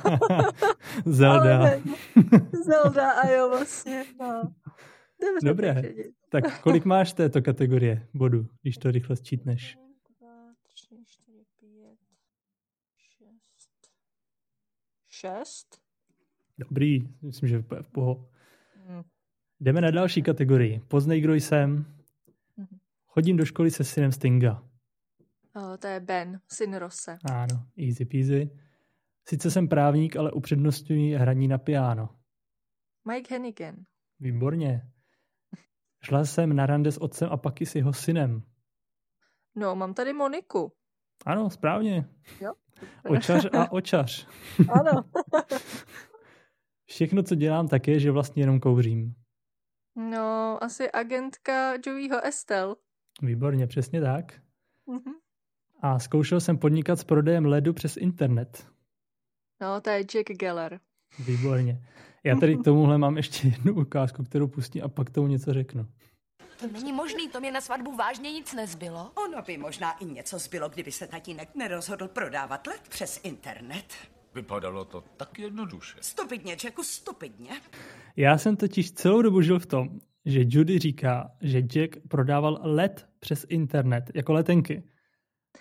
Zelda. 1.06 1.70
Zelda 2.65 3.12
a 3.12 3.28
jo, 3.28 3.50
vlastně, 3.50 4.04
no. 4.20 4.42
Dobře, 5.22 5.48
Dobré. 5.48 5.74
takže 5.74 5.94
děkuji. 5.94 6.14
Tak 6.30 6.62
kolik 6.64 6.86
máš 6.86 7.14
této 7.14 7.42
kategorie 7.42 8.08
bodů, 8.14 8.48
když 8.62 8.78
to 8.78 8.92
rychle 8.92 9.16
sčítneš? 9.16 9.78
Dva, 10.20 10.54
tři, 10.64 11.04
čtyři, 11.06 11.46
pět, 11.60 12.00
šest. 12.98 13.72
Šest? 15.10 15.82
Dobrý, 16.58 17.10
myslím, 17.22 17.50
že 17.50 17.60
v 17.60 17.92
poho. 17.92 18.30
Hm. 18.88 19.04
Jdeme 19.60 19.82
na 19.82 19.92
další 19.92 20.22
kategorii. 20.22 20.82
Poznej, 20.88 21.22
kdo 21.22 21.34
jsem. 21.34 21.86
Mhm. 22.58 22.78
Chodím 23.06 23.38
do 23.38 23.46
školy 23.46 23.72
se 23.72 23.84
synem 23.84 24.12
Stinga. 24.12 24.64
O, 25.56 25.78
to 25.78 25.88
je 25.88 26.00
Ben, 26.00 26.40
syn 26.48 26.74
Rose. 26.74 27.18
Ano, 27.32 27.66
easy 27.88 28.06
peasy. 28.06 28.50
Sice 29.28 29.52
jsem 29.52 29.68
právník, 29.68 30.16
ale 30.16 30.32
upřednostňuji 30.32 31.16
hraní 31.16 31.48
na 31.48 31.58
piano. 31.58 32.10
Mike 33.08 33.36
Hennigan. 33.36 33.76
Výborně. 34.20 34.92
Šla 36.02 36.26
jsem 36.26 36.56
na 36.56 36.66
rande 36.66 36.92
s 36.92 37.02
otcem 37.02 37.30
a 37.32 37.38
pak 37.38 37.62
i 37.62 37.66
s 37.66 37.76
jeho 37.76 37.94
synem. 37.94 38.44
No, 39.56 39.76
mám 39.76 39.94
tady 39.94 40.14
Moniku. 40.14 40.72
Ano, 41.26 41.50
správně. 41.50 42.10
Jo. 42.42 42.54
Očař 43.10 43.46
a 43.46 43.72
očař. 43.72 44.28
Ano. 44.70 45.04
Všechno, 46.86 47.24
co 47.24 47.36
dělám, 47.36 47.68
tak 47.68 47.88
je, 47.88 48.00
že 48.00 48.12
vlastně 48.12 48.44
jenom 48.44 48.60
kouřím. 48.60 49.16
No, 49.96 50.58
asi 50.64 50.92
agentka 50.92 51.74
Joeyho 51.86 52.26
Estelle. 52.26 52.76
Výborně, 53.22 53.68
přesně 53.68 54.02
tak. 54.02 54.42
Mhm. 54.88 55.14
A 55.82 56.00
zkoušel 56.00 56.40
jsem 56.40 56.58
podnikat 56.58 57.00
s 57.00 57.04
prodejem 57.04 57.46
ledu 57.46 57.74
přes 57.74 57.98
internet. 57.98 58.68
No, 59.62 59.82
to 59.82 59.90
je 59.90 60.00
Jack 60.00 60.32
Geller. 60.40 60.80
Výborně. 61.26 61.88
Já 62.24 62.36
tady 62.36 62.58
k 62.58 62.64
tomuhle 62.64 62.98
mám 62.98 63.18
ještě 63.18 63.48
jednu 63.48 63.74
ukázku, 63.74 64.24
kterou 64.24 64.48
pustím 64.48 64.84
a 64.84 64.88
pak 64.88 65.10
tomu 65.10 65.28
něco 65.28 65.54
řeknu. 65.54 65.86
To 66.60 66.68
není 66.68 66.94
možný, 66.94 67.30
to 67.30 67.40
mě 67.40 67.52
na 67.52 67.62
svatbu 67.62 67.96
vážně 67.96 68.32
nic 68.32 68.54
nezbylo. 68.54 69.12
Ono 69.26 69.42
by 69.42 69.58
možná 69.58 69.92
i 69.92 70.06
něco 70.06 70.40
zbylo, 70.40 70.70
kdyby 70.70 70.92
se 70.92 71.08
tatínek 71.08 71.56
nerozhodl 71.56 72.08
prodávat 72.08 72.68
let 72.68 72.82
přes 72.90 73.20
internet. 73.24 73.86
Vypadalo 74.36 74.86
to 74.86 75.04
tak 75.18 75.40
jednoduše. 75.40 75.98
Stupidně, 76.02 76.58
Jacku, 76.64 76.84
stupidně. 76.84 77.50
Já 78.16 78.38
jsem 78.38 78.56
totiž 78.56 78.92
celou 78.92 79.22
dobu 79.22 79.42
žil 79.42 79.60
v 79.60 79.66
tom, 79.66 79.90
že 80.26 80.46
Judy 80.48 80.80
říká, 80.80 81.32
že 81.42 81.62
Jack 81.62 81.98
prodával 82.08 82.60
led 82.62 83.08
přes 83.20 83.46
internet, 83.50 84.12
jako 84.16 84.34
letenky. 84.34 84.84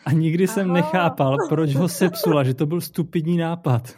A 0.04 0.12
nikdy 0.12 0.46
jsem 0.46 0.70
Aha. 0.70 0.74
nechápal, 0.74 1.36
proč 1.48 1.74
ho 1.74 1.88
sepsula, 1.88 2.44
že 2.44 2.54
to 2.54 2.66
byl 2.66 2.80
stupidní 2.80 3.36
nápad. 3.36 3.96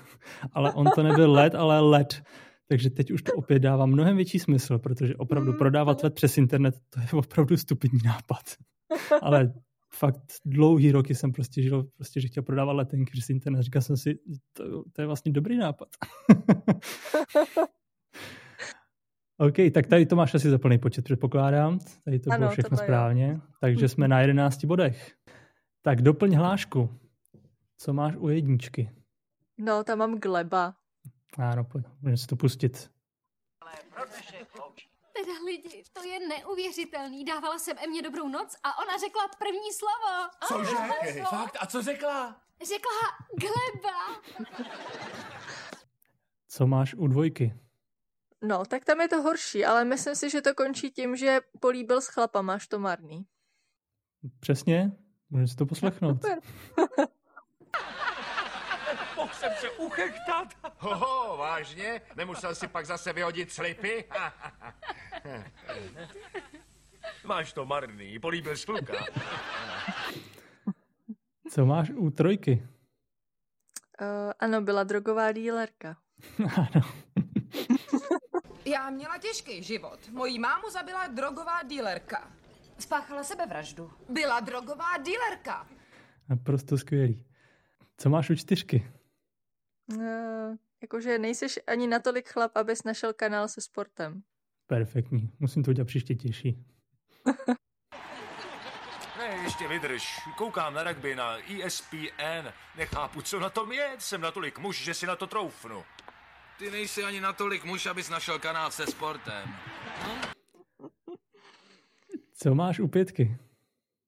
Ale 0.52 0.72
on 0.72 0.86
to 0.94 1.02
nebyl 1.02 1.32
led, 1.32 1.54
ale 1.54 1.80
led. 1.80 2.22
Takže 2.70 2.90
teď 2.90 3.10
už 3.10 3.22
to 3.22 3.32
opět 3.32 3.58
dává 3.58 3.86
mnohem 3.86 4.16
větší 4.16 4.38
smysl, 4.38 4.78
protože 4.78 5.16
opravdu 5.16 5.50
Hmm, 5.50 5.58
prodávat 5.58 6.02
led 6.02 6.14
přes 6.14 6.38
internet, 6.38 6.74
to 6.90 7.00
je 7.00 7.06
opravdu 7.12 7.56
stupidní 7.56 8.00
nápad. 8.04 8.42
Ale 9.22 9.52
fakt 9.94 10.20
dlouhý 10.44 10.92
roky 10.92 11.14
jsem 11.14 11.32
prostě 11.32 11.62
žil, 11.62 11.82
prostě, 11.82 12.20
že 12.20 12.28
chtěl 12.28 12.42
prodávat 12.42 12.72
letenky 12.72 13.10
přes 13.12 13.30
internet. 13.30 13.62
Říkal 13.62 13.82
jsem 13.82 13.96
si, 13.96 14.18
to, 14.52 14.82
to 14.92 15.02
je 15.02 15.06
vlastně 15.06 15.32
dobrý 15.32 15.56
nápad. 15.58 15.88
OK, 19.38 19.56
tak 19.74 19.86
tady 19.86 20.06
to 20.06 20.16
máš 20.16 20.34
asi 20.34 20.50
za 20.50 20.58
plný 20.58 20.78
počet, 20.78 21.04
předpokládám. 21.04 21.78
Tady 22.04 22.18
to 22.18 22.30
Ano, 22.32 22.38
bylo 22.38 22.50
všechno 22.50 22.74
jo. 22.74 22.84
správně. 22.84 23.40
Takže 23.60 23.88
jsme 23.88 24.08
na 24.08 24.20
11 24.20 24.64
bodech. 24.64 25.14
Tak 25.82 26.02
doplň 26.02 26.34
hlášku. 26.34 26.90
Co 27.78 27.92
máš 27.92 28.16
u 28.16 28.28
jedničky? 28.28 28.90
No, 29.58 29.84
tam 29.84 29.98
mám 29.98 30.18
Gleba. 30.18 30.74
Ano, 31.38 31.64
pojď, 31.64 31.86
můžeme 32.00 32.16
si 32.16 32.26
to 32.26 32.36
pustit. 32.36 32.90
Teda 35.12 35.32
lidi, 35.44 35.84
to 35.92 36.02
je 36.04 36.28
neuvěřitelný. 36.28 37.24
Dávala 37.24 37.58
jsem 37.58 37.76
Emě 37.84 38.02
dobrou 38.02 38.28
noc 38.28 38.56
a 38.62 38.78
ona 38.78 38.98
řekla 39.00 39.28
první 39.38 39.72
slovo. 39.72 40.30
Cože? 40.48 41.22
Fakt? 41.30 41.56
A 41.60 41.66
co 41.66 41.82
řekla? 41.82 42.42
Řekla 42.66 42.92
gleba. 43.36 44.20
Co 46.48 46.66
máš 46.66 46.94
u 46.94 47.06
dvojky? 47.06 47.54
No, 48.42 48.64
tak 48.64 48.84
tam 48.84 49.00
je 49.00 49.08
to 49.08 49.22
horší, 49.22 49.64
ale 49.64 49.84
myslím 49.84 50.14
si, 50.14 50.30
že 50.30 50.42
to 50.42 50.54
končí 50.54 50.90
tím, 50.90 51.16
že 51.16 51.40
políbil 51.60 52.00
s 52.00 52.06
chlapama, 52.06 52.54
až 52.54 52.68
to 52.68 52.78
marný. 52.78 53.26
Přesně? 54.40 54.92
Můžeme 55.30 55.48
si 55.48 55.56
to 55.56 55.66
poslechnout. 55.66 56.14
Super. 56.14 56.40
Mohl 59.20 59.34
jsem 59.34 59.52
se 59.60 59.70
uchechtat. 59.70 60.48
Hoho, 60.78 61.36
vážně? 61.36 62.00
Nemusel 62.16 62.54
si 62.54 62.68
pak 62.68 62.86
zase 62.86 63.12
vyhodit 63.12 63.52
slipy? 63.52 64.04
Máš 67.24 67.52
to 67.52 67.64
marný, 67.64 68.18
políbil 68.18 68.56
jsi 68.56 68.66
kluka. 68.66 69.04
Co 71.50 71.66
máš 71.66 71.90
u 71.90 72.10
trojky? 72.10 72.68
Uh, 74.00 74.06
ano, 74.38 74.60
byla 74.60 74.84
drogová 74.84 75.32
dílerka. 75.32 75.96
ano. 76.56 76.86
Já 78.64 78.90
měla 78.90 79.18
těžký 79.18 79.62
život. 79.62 80.08
Mojí 80.10 80.38
mámu 80.38 80.70
zabila 80.70 81.06
drogová 81.06 81.62
dílerka. 81.62 82.30
Spáchala 82.78 83.24
sebevraždu. 83.24 83.92
Byla 84.08 84.40
drogová 84.40 84.98
dílerka. 84.98 85.66
Naprosto 86.28 86.78
skvělý. 86.78 87.26
Co 87.96 88.10
máš 88.10 88.30
u 88.30 88.34
čtyřky? 88.34 88.99
Uh, 89.96 90.56
jakože 90.82 91.18
nejseš 91.18 91.58
ani 91.66 91.86
natolik 91.86 92.28
chlap, 92.28 92.56
abys 92.56 92.84
našel 92.84 93.12
kanál 93.12 93.48
se 93.48 93.60
sportem. 93.60 94.22
Perfektní. 94.66 95.32
Musím 95.38 95.62
to 95.62 95.70
udělat 95.70 95.86
příště 95.86 96.14
těžší. 96.14 96.64
Ne, 99.18 99.40
ještě 99.44 99.68
vydrž. 99.68 100.20
Koukám 100.36 100.74
na 100.74 100.82
rugby 100.82 101.14
na 101.14 101.36
ESPN. 101.38 102.48
Nechápu, 102.76 103.22
co 103.22 103.40
na 103.40 103.50
tom 103.50 103.72
je. 103.72 103.96
Jsem 103.98 104.20
natolik 104.20 104.58
muž, 104.58 104.84
že 104.84 104.94
si 104.94 105.06
na 105.06 105.16
to 105.16 105.26
troufnu. 105.26 105.82
Ty 106.58 106.70
nejsi 106.70 107.04
ani 107.04 107.20
natolik 107.20 107.64
muž, 107.64 107.86
abys 107.86 108.08
našel 108.08 108.38
kanál 108.38 108.70
se 108.70 108.86
sportem. 108.86 109.48
Co 112.32 112.54
máš 112.54 112.80
u 112.80 112.88
pětky? 112.88 113.36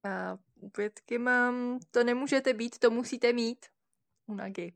A 0.04 0.38
u 0.60 0.70
pětky 0.70 1.18
mám, 1.18 1.78
to 1.90 2.04
nemůžete 2.04 2.54
být, 2.54 2.78
to 2.78 2.90
musíte 2.90 3.32
mít. 3.32 3.66
U 4.26 4.34
Nagy. 4.34 4.72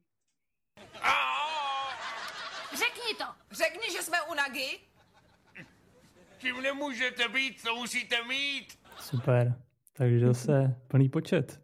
Řekni 3.07 3.25
to. 3.25 3.55
Řekni, 3.55 3.93
že 3.93 4.03
jsme 4.03 4.23
u 4.23 4.35
Nagy. 4.35 4.81
Tím 6.39 6.63
nemůžete 6.63 7.29
být, 7.29 7.63
to 7.63 7.77
musíte 7.77 8.25
mít. 8.25 8.79
Super. 9.01 9.63
Takže 9.93 10.27
zase 10.27 10.81
plný 10.89 11.09
počet. 11.09 11.61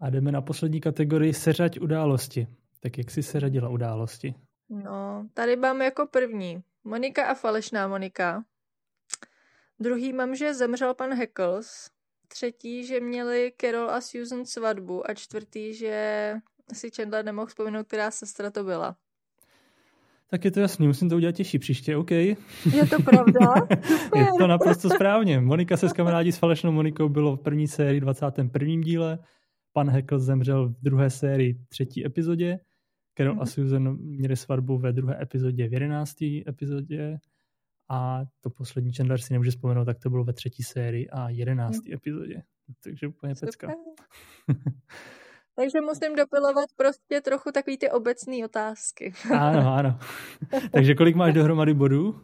A 0.00 0.10
jdeme 0.10 0.32
na 0.32 0.42
poslední 0.42 0.80
kategorii 0.80 1.34
seřaď 1.34 1.80
události. 1.80 2.46
Tak 2.80 2.98
jak 2.98 3.10
jsi 3.10 3.22
seřadila 3.22 3.68
události? 3.68 4.34
No, 4.68 5.28
tady 5.34 5.56
mám 5.56 5.82
jako 5.82 6.06
první 6.06 6.62
Monika 6.84 7.26
a 7.26 7.34
falešná 7.34 7.88
Monika. 7.88 8.44
Druhý 9.80 10.12
mám, 10.12 10.34
že 10.34 10.54
zemřel 10.54 10.94
pan 10.94 11.14
Heckles. 11.14 11.90
třetí, 12.28 12.86
že 12.86 13.00
měli 13.00 13.52
Carol 13.60 13.90
a 13.90 14.00
Susan 14.00 14.44
svatbu 14.44 15.10
a 15.10 15.14
čtvrtý, 15.14 15.74
že 15.74 16.34
si 16.72 16.90
Chandler 16.90 17.24
nemohl 17.24 17.46
vzpomenout, 17.46 17.86
která 17.86 18.10
sestra 18.10 18.50
to 18.50 18.64
byla. 18.64 18.96
Tak 20.30 20.44
je 20.44 20.50
to 20.50 20.60
jasný, 20.60 20.86
musím 20.86 21.08
to 21.08 21.16
udělat 21.16 21.34
těžší 21.34 21.58
příště, 21.58 21.96
OK. 21.96 22.10
Je 22.10 22.36
to 22.90 23.02
pravda? 23.02 23.54
je 24.16 24.26
to 24.38 24.46
naprosto 24.46 24.90
správně. 24.90 25.40
Monika 25.40 25.76
se 25.76 25.88
s 25.88 25.92
kamarádí 25.92 26.32
s 26.32 26.38
falešnou 26.38 26.72
Monikou 26.72 27.08
bylo 27.08 27.36
v 27.36 27.40
první 27.40 27.68
sérii 27.68 28.00
21. 28.00 28.82
díle, 28.82 29.18
pan 29.72 29.90
Heckle 29.90 30.20
zemřel 30.20 30.68
v 30.68 30.74
druhé 30.82 31.10
sérii 31.10 31.58
třetí 31.68 32.06
epizodě, 32.06 32.58
Carol 33.16 33.34
mm-hmm. 33.34 33.42
a. 33.42 33.46
Susan 33.46 33.96
měli 33.96 34.36
svatbu 34.36 34.78
ve 34.78 34.92
druhé 34.92 35.22
epizodě 35.22 35.68
v 35.68 35.72
jedenácté 35.72 36.40
epizodě 36.48 37.18
a 37.90 38.20
to 38.40 38.50
poslední 38.50 38.92
Chandler 38.92 39.20
si 39.20 39.32
nemůže 39.32 39.50
vzpomenout, 39.50 39.84
tak 39.84 39.98
to 39.98 40.10
bylo 40.10 40.24
ve 40.24 40.32
třetí 40.32 40.62
sérii 40.62 41.08
a 41.10 41.28
jedenácté 41.28 41.88
mm. 41.88 41.94
epizodě. 41.94 42.42
Takže 42.84 43.06
úplně 43.06 43.34
pecka. 43.40 43.68
Takže 45.56 45.80
musím 45.80 46.16
dopilovat 46.16 46.68
prostě 46.76 47.20
trochu 47.20 47.52
takový 47.52 47.78
ty 47.78 47.90
obecné 47.90 48.44
otázky. 48.44 49.12
ano, 49.38 49.74
ano. 49.74 49.98
Takže 50.72 50.94
kolik 50.94 51.16
máš 51.16 51.34
dohromady 51.34 51.74
bodů? 51.74 52.20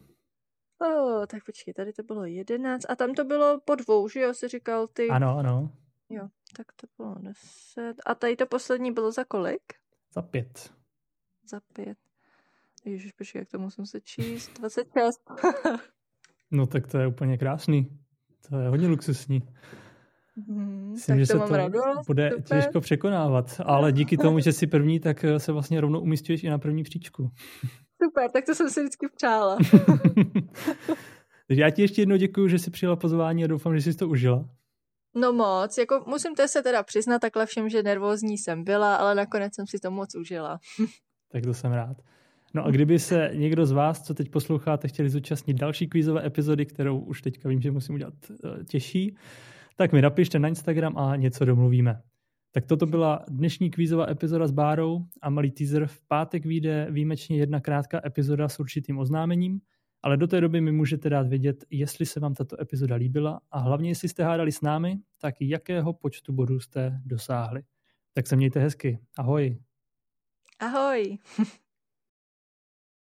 Oh, 0.79 1.27
tak 1.27 1.45
počkej, 1.45 1.75
tady 1.75 1.93
to 1.93 2.03
bylo 2.03 2.25
jedenáct 2.25 2.91
a 2.91 2.97
tam 2.97 3.15
to 3.15 3.25
bylo 3.25 3.61
po 3.65 3.75
dvou, 3.75 4.09
že 4.09 4.21
jo, 4.21 4.35
si 4.35 4.49
říkal 4.49 4.87
ty. 4.87 5.09
Ano, 5.09 5.39
ano. 5.39 5.73
Jo, 6.11 6.29
tak 6.57 6.67
to 6.73 6.87
bylo 6.97 7.15
deset. 7.19 7.95
A 8.07 8.15
tady 8.15 8.37
to 8.37 8.47
poslední 8.47 8.93
bylo 8.93 9.13
za 9.13 9.25
kolik? 9.25 9.63
Za 10.15 10.23
pět. 10.23 10.73
Za 11.51 11.61
pět. 11.73 11.99
Ježiš, 12.85 13.13
počkej, 13.13 13.39
jak 13.39 13.49
to 13.49 13.59
musím 13.59 13.87
se 13.87 14.01
číst? 14.01 14.59
26. 14.59 15.21
no 16.51 16.67
tak 16.67 16.87
to 16.87 16.99
je 16.99 17.07
úplně 17.07 17.39
krásný. 17.39 17.99
To 18.49 18.59
je 18.59 18.69
hodně 18.69 18.89
luxusní. 18.89 19.43
Hmm, 20.37 20.91
Myslím, 20.91 21.19
že 21.19 21.27
se 21.27 21.39
to 21.39 21.57
radost, 21.57 22.07
bude 22.07 22.31
super. 22.31 22.43
těžko 22.43 22.81
překonávat, 22.81 23.61
ale 23.65 23.93
díky 23.93 24.17
tomu, 24.17 24.41
že 24.41 24.53
jsi 24.53 24.67
první, 24.67 25.01
tak 25.01 25.25
eh, 25.25 25.39
se 25.39 25.53
vlastně 25.53 25.81
rovnou 25.81 26.01
umístuješ 26.01 26.45
i 26.45 26.49
na 26.51 26.59
první 26.59 26.83
příčku. 26.83 27.31
Super, 28.05 28.31
tak 28.31 28.45
to 28.47 28.55
jsem 28.55 28.71
si 28.71 28.81
vždycky 28.81 29.07
přála. 29.17 29.59
Takže 31.49 31.63
já 31.63 31.71
ti 31.71 31.83
ještě 31.83 32.03
jednou 32.03 32.17
děkuji, 32.17 32.49
že 32.49 32.59
jsi 32.59 32.71
přijela 32.71 32.97
pozvání 32.97 33.45
a 33.45 33.47
doufám, 33.47 33.79
že 33.79 33.93
jsi 33.93 33.99
to 33.99 34.09
užila. 34.09 34.49
No 35.15 35.33
moc, 35.33 35.79
jako 35.79 36.05
musím 36.07 36.33
se 36.47 36.63
teda 36.63 36.83
přiznat 36.83 37.19
takhle 37.19 37.47
všem, 37.47 37.69
že 37.69 37.83
nervózní 37.83 38.39
jsem 38.39 38.65
byla, 38.65 38.97
ale 38.97 39.15
nakonec 39.15 39.55
jsem 39.55 39.67
si 39.67 39.79
to 39.79 39.91
moc 39.91 40.15
užila. 40.15 40.59
tak 41.33 41.45
to 41.45 41.55
jsem 41.55 41.73
rád. 41.73 41.97
No 42.55 42.65
a 42.65 42.71
kdyby 42.71 42.99
se 42.99 43.31
někdo 43.35 43.67
z 43.67 43.73
vás, 43.73 44.03
co 44.03 44.15
teď 44.15 44.31
posloucháte, 44.31 44.89
chtěli 44.89 45.11
zúčastnit 45.11 45.55
další 45.55 45.89
kvízové 45.89 46.27
epizody, 46.27 46.67
kterou 46.67 46.99
už 46.99 47.23
teďka 47.23 47.49
vím, 47.49 47.61
že 47.61 47.71
musím 47.71 47.95
udělat 47.95 48.15
eh, 48.31 48.65
těžší, 48.65 49.17
tak 49.77 49.93
mi 49.93 50.03
napište 50.03 50.39
na 50.39 50.49
Instagram 50.49 50.99
a 50.99 51.17
něco 51.17 51.45
domluvíme. 51.45 52.03
Tak 52.55 52.67
toto 52.67 52.87
byla 52.87 53.25
dnešní 53.29 53.71
kvízová 53.71 54.11
epizoda 54.11 54.47
s 54.47 54.51
Bárou 54.51 55.07
a 55.23 55.31
malý 55.31 55.51
teaser. 55.51 55.87
V 55.87 56.07
pátek 56.09 56.47
vyjde 56.47 56.87
výjimečně 56.91 57.39
jedna 57.39 57.61
krátká 57.61 58.01
epizoda 58.07 58.49
s 58.49 58.61
určitým 58.61 58.99
oznámením, 58.99 59.61
ale 60.03 60.17
do 60.17 60.27
té 60.27 60.41
doby 60.41 60.61
mi 60.61 60.73
můžete 60.73 61.11
dát 61.11 61.27
vědět, 61.27 61.65
jestli 61.71 62.07
se 62.07 62.21
vám 62.21 62.35
tato 62.35 62.61
epizoda 62.61 62.95
líbila 62.95 63.41
a 63.51 63.59
hlavně, 63.59 63.91
jestli 63.91 64.09
jste 64.09 64.25
hádali 64.25 64.53
s 64.53 64.61
námi, 64.61 64.99
tak 65.21 65.35
jakého 65.41 65.93
počtu 65.93 66.33
bodů 66.33 66.61
jste 66.61 67.01
dosáhli. 67.05 67.63
Tak 68.13 68.27
se 68.27 68.37
mějte 68.37 68.61
hezky. 68.61 68.99
Ahoj. 69.19 69.59
Ahoj. 70.59 71.19